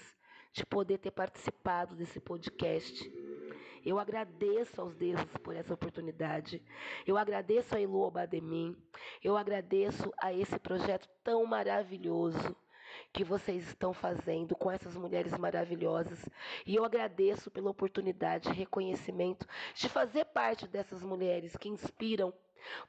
de 0.51 0.65
poder 0.65 0.97
ter 0.97 1.11
participado 1.11 1.95
desse 1.95 2.19
podcast. 2.19 3.11
Eu 3.85 3.99
agradeço 3.99 4.81
aos 4.81 4.95
deuses 4.95 5.37
por 5.43 5.55
essa 5.55 5.73
oportunidade. 5.73 6.61
Eu 7.05 7.17
agradeço 7.17 7.75
a 7.75 7.81
Elu 7.81 8.01
Obademim. 8.01 8.75
Eu 9.23 9.37
agradeço 9.37 10.11
a 10.17 10.33
esse 10.33 10.57
projeto 10.57 11.07
tão 11.23 11.45
maravilhoso 11.45 12.55
que 13.15 13.23
vocês 13.23 13.65
estão 13.65 13.93
fazendo 13.93 14.57
com 14.57 14.69
essas 14.69 14.93
mulheres 14.97 15.31
maravilhosas. 15.37 16.19
E 16.65 16.75
eu 16.75 16.83
agradeço 16.83 17.49
pela 17.49 17.69
oportunidade, 17.69 18.51
reconhecimento 18.51 19.47
de 19.73 19.87
fazer 19.87 20.25
parte 20.25 20.67
dessas 20.67 21.01
mulheres 21.01 21.55
que 21.55 21.69
inspiram, 21.69 22.33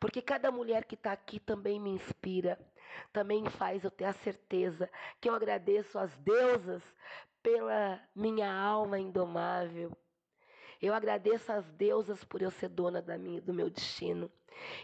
porque 0.01 0.21
cada 0.21 0.51
mulher 0.51 0.85
que 0.85 0.97
está 0.97 1.13
aqui 1.13 1.39
também 1.39 1.79
me 1.79 1.91
inspira, 1.91 2.59
também 3.13 3.49
faz 3.49 3.85
eu 3.85 3.91
ter 3.91 4.07
a 4.07 4.13
certeza 4.13 4.91
que 5.21 5.29
eu 5.29 5.35
agradeço 5.35 5.97
às 5.97 6.17
deusas 6.17 6.83
pela 7.41 8.01
minha 8.13 8.53
alma 8.53 8.99
indomável 8.99 9.97
eu 10.81 10.93
agradeço 10.93 11.51
às 11.53 11.65
deusas 11.73 12.23
por 12.25 12.43
eu 12.43 12.51
ser 12.51 12.69
dona 12.69 13.01
da 13.01 13.17
minha, 13.17 13.41
do 13.41 13.55
meu 13.55 13.71
destino. 13.71 14.31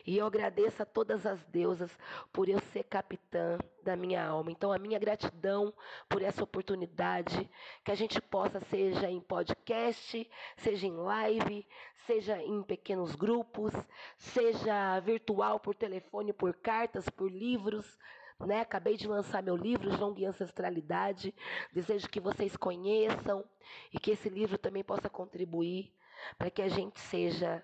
E 0.06 0.18
eu 0.18 0.26
agradeço 0.26 0.82
a 0.82 0.86
todas 0.86 1.26
as 1.26 1.42
deusas 1.44 1.90
por 2.32 2.48
eu 2.48 2.60
ser 2.72 2.84
capitã 2.84 3.58
da 3.82 3.96
minha 3.96 4.24
alma. 4.24 4.50
Então, 4.50 4.72
a 4.72 4.78
minha 4.78 4.98
gratidão 4.98 5.72
por 6.08 6.22
essa 6.22 6.42
oportunidade, 6.42 7.48
que 7.84 7.90
a 7.90 7.94
gente 7.94 8.20
possa, 8.20 8.60
seja 8.60 9.10
em 9.10 9.20
podcast, 9.20 10.28
seja 10.56 10.86
em 10.86 10.96
live, 10.96 11.66
seja 12.06 12.40
em 12.42 12.62
pequenos 12.62 13.14
grupos, 13.14 13.72
seja 14.16 15.00
virtual, 15.00 15.60
por 15.60 15.74
telefone, 15.74 16.32
por 16.32 16.54
cartas, 16.54 17.08
por 17.08 17.30
livros, 17.30 17.98
né? 18.40 18.60
Acabei 18.60 18.96
de 18.96 19.06
lançar 19.06 19.42
meu 19.42 19.56
livro, 19.56 19.96
Jong 19.96 20.20
e 20.20 20.26
Ancestralidade. 20.26 21.34
Desejo 21.72 22.08
que 22.08 22.20
vocês 22.20 22.56
conheçam 22.56 23.44
e 23.92 23.98
que 23.98 24.10
esse 24.12 24.28
livro 24.28 24.58
também 24.58 24.82
possa 24.82 25.08
contribuir 25.08 25.92
para 26.38 26.50
que 26.50 26.62
a 26.62 26.68
gente 26.68 27.00
seja 27.00 27.62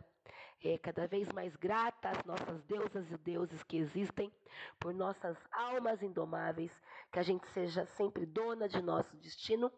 é, 0.64 0.76
cada 0.78 1.06
vez 1.06 1.28
mais 1.32 1.54
grata 1.56 2.10
às 2.10 2.24
nossas 2.24 2.62
deusas 2.64 3.10
e 3.10 3.16
deuses 3.18 3.62
que 3.62 3.76
existem, 3.76 4.32
por 4.78 4.92
nossas 4.92 5.36
almas 5.52 6.02
indomáveis, 6.02 6.72
que 7.12 7.18
a 7.18 7.22
gente 7.22 7.46
seja 7.50 7.86
sempre 7.86 8.26
dona 8.26 8.68
de 8.68 8.82
nosso 8.82 9.16
destino 9.16 9.70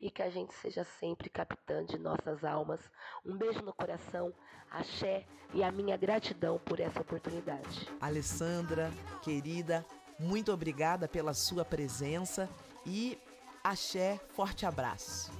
e 0.00 0.10
que 0.10 0.22
a 0.22 0.30
gente 0.30 0.54
seja 0.54 0.84
sempre 0.84 1.28
capitã 1.28 1.84
de 1.84 1.98
nossas 1.98 2.44
almas. 2.44 2.80
Um 3.24 3.36
beijo 3.36 3.62
no 3.62 3.72
coração, 3.72 4.32
axé 4.70 5.26
e 5.52 5.62
a 5.62 5.72
minha 5.72 5.96
gratidão 5.96 6.58
por 6.58 6.80
essa 6.80 7.00
oportunidade. 7.00 7.88
Alessandra, 8.00 8.90
querida, 9.22 9.84
muito 10.18 10.52
obrigada 10.52 11.08
pela 11.08 11.34
sua 11.34 11.64
presença 11.64 12.48
e 12.86 13.18
axé, 13.62 14.20
forte 14.30 14.64
abraço. 14.64 15.32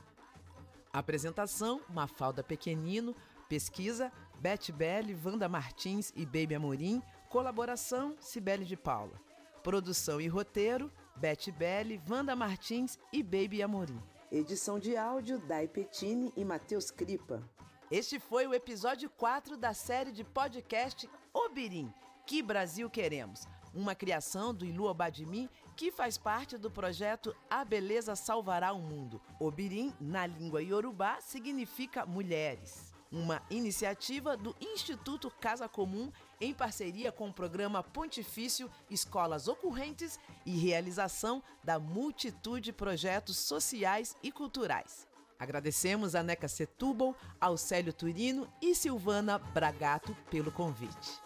Apresentação: 0.91 1.79
Mafalda 1.88 2.43
Pequenino. 2.43 3.15
Pesquisa: 3.47 4.12
Beth 4.41 4.73
Belli, 4.73 5.17
Wanda 5.23 5.47
Martins 5.47 6.12
e 6.17 6.25
Baby 6.25 6.55
Amorim. 6.55 7.01
Colaboração: 7.29 8.17
Cibele 8.19 8.65
de 8.65 8.75
Paula. 8.75 9.17
Produção 9.63 10.19
e 10.19 10.27
roteiro: 10.27 10.91
Beth 11.15 11.49
Belli, 11.58 12.01
Wanda 12.10 12.36
Martins 12.36 12.99
e 13.13 13.23
Baby 13.23 13.63
Amorim. 13.63 14.03
Edição 14.29 14.77
de 14.77 14.97
áudio: 14.97 15.39
Dai 15.39 15.65
Petini 15.65 16.34
e 16.36 16.43
Matheus 16.43 16.91
Cripa. 16.91 17.54
Este 17.91 18.19
foi 18.19 18.47
o 18.47 18.53
episódio 18.53 19.11
4 19.11 19.55
da 19.55 19.71
série 19.71 20.11
de 20.11 20.23
podcast 20.23 21.07
Obirim. 21.31 21.93
Que 22.25 22.41
Brasil 22.41 22.89
Queremos? 22.89 23.47
Uma 23.75 23.93
criação 23.93 24.55
do 24.55 24.65
Ilu 24.65 24.85
Obadimi 24.85 25.47
que 25.75 25.91
faz 25.91 26.17
parte 26.17 26.57
do 26.57 26.71
projeto 26.71 27.35
A 27.47 27.63
Beleza 27.63 28.15
Salvará 28.15 28.73
o 28.73 28.81
Mundo. 28.81 29.21
Obirim, 29.39 29.93
na 30.01 30.25
língua 30.25 30.63
iorubá, 30.63 31.21
significa 31.21 32.07
mulheres. 32.07 32.91
Uma 33.11 33.43
iniciativa 33.51 34.35
do 34.35 34.55
Instituto 34.59 35.29
Casa 35.29 35.69
Comum 35.69 36.11
em 36.41 36.55
parceria 36.55 37.11
com 37.11 37.29
o 37.29 37.33
programa 37.33 37.83
Pontifício 37.83 38.67
Escolas 38.89 39.47
Ocorrentes 39.47 40.19
e 40.43 40.57
realização 40.57 41.43
da 41.63 41.77
multitude 41.77 42.65
de 42.65 42.73
projetos 42.73 43.37
sociais 43.37 44.17
e 44.23 44.31
culturais. 44.31 45.07
Agradecemos 45.37 46.15
a 46.15 46.23
Neca 46.23 46.47
Setúbal, 46.47 47.15
ao 47.39 47.57
Célio 47.57 47.93
Turino 47.93 48.47
e 48.61 48.73
Silvana 48.73 49.37
Bragato 49.37 50.15
pelo 50.29 50.51
convite. 50.51 51.21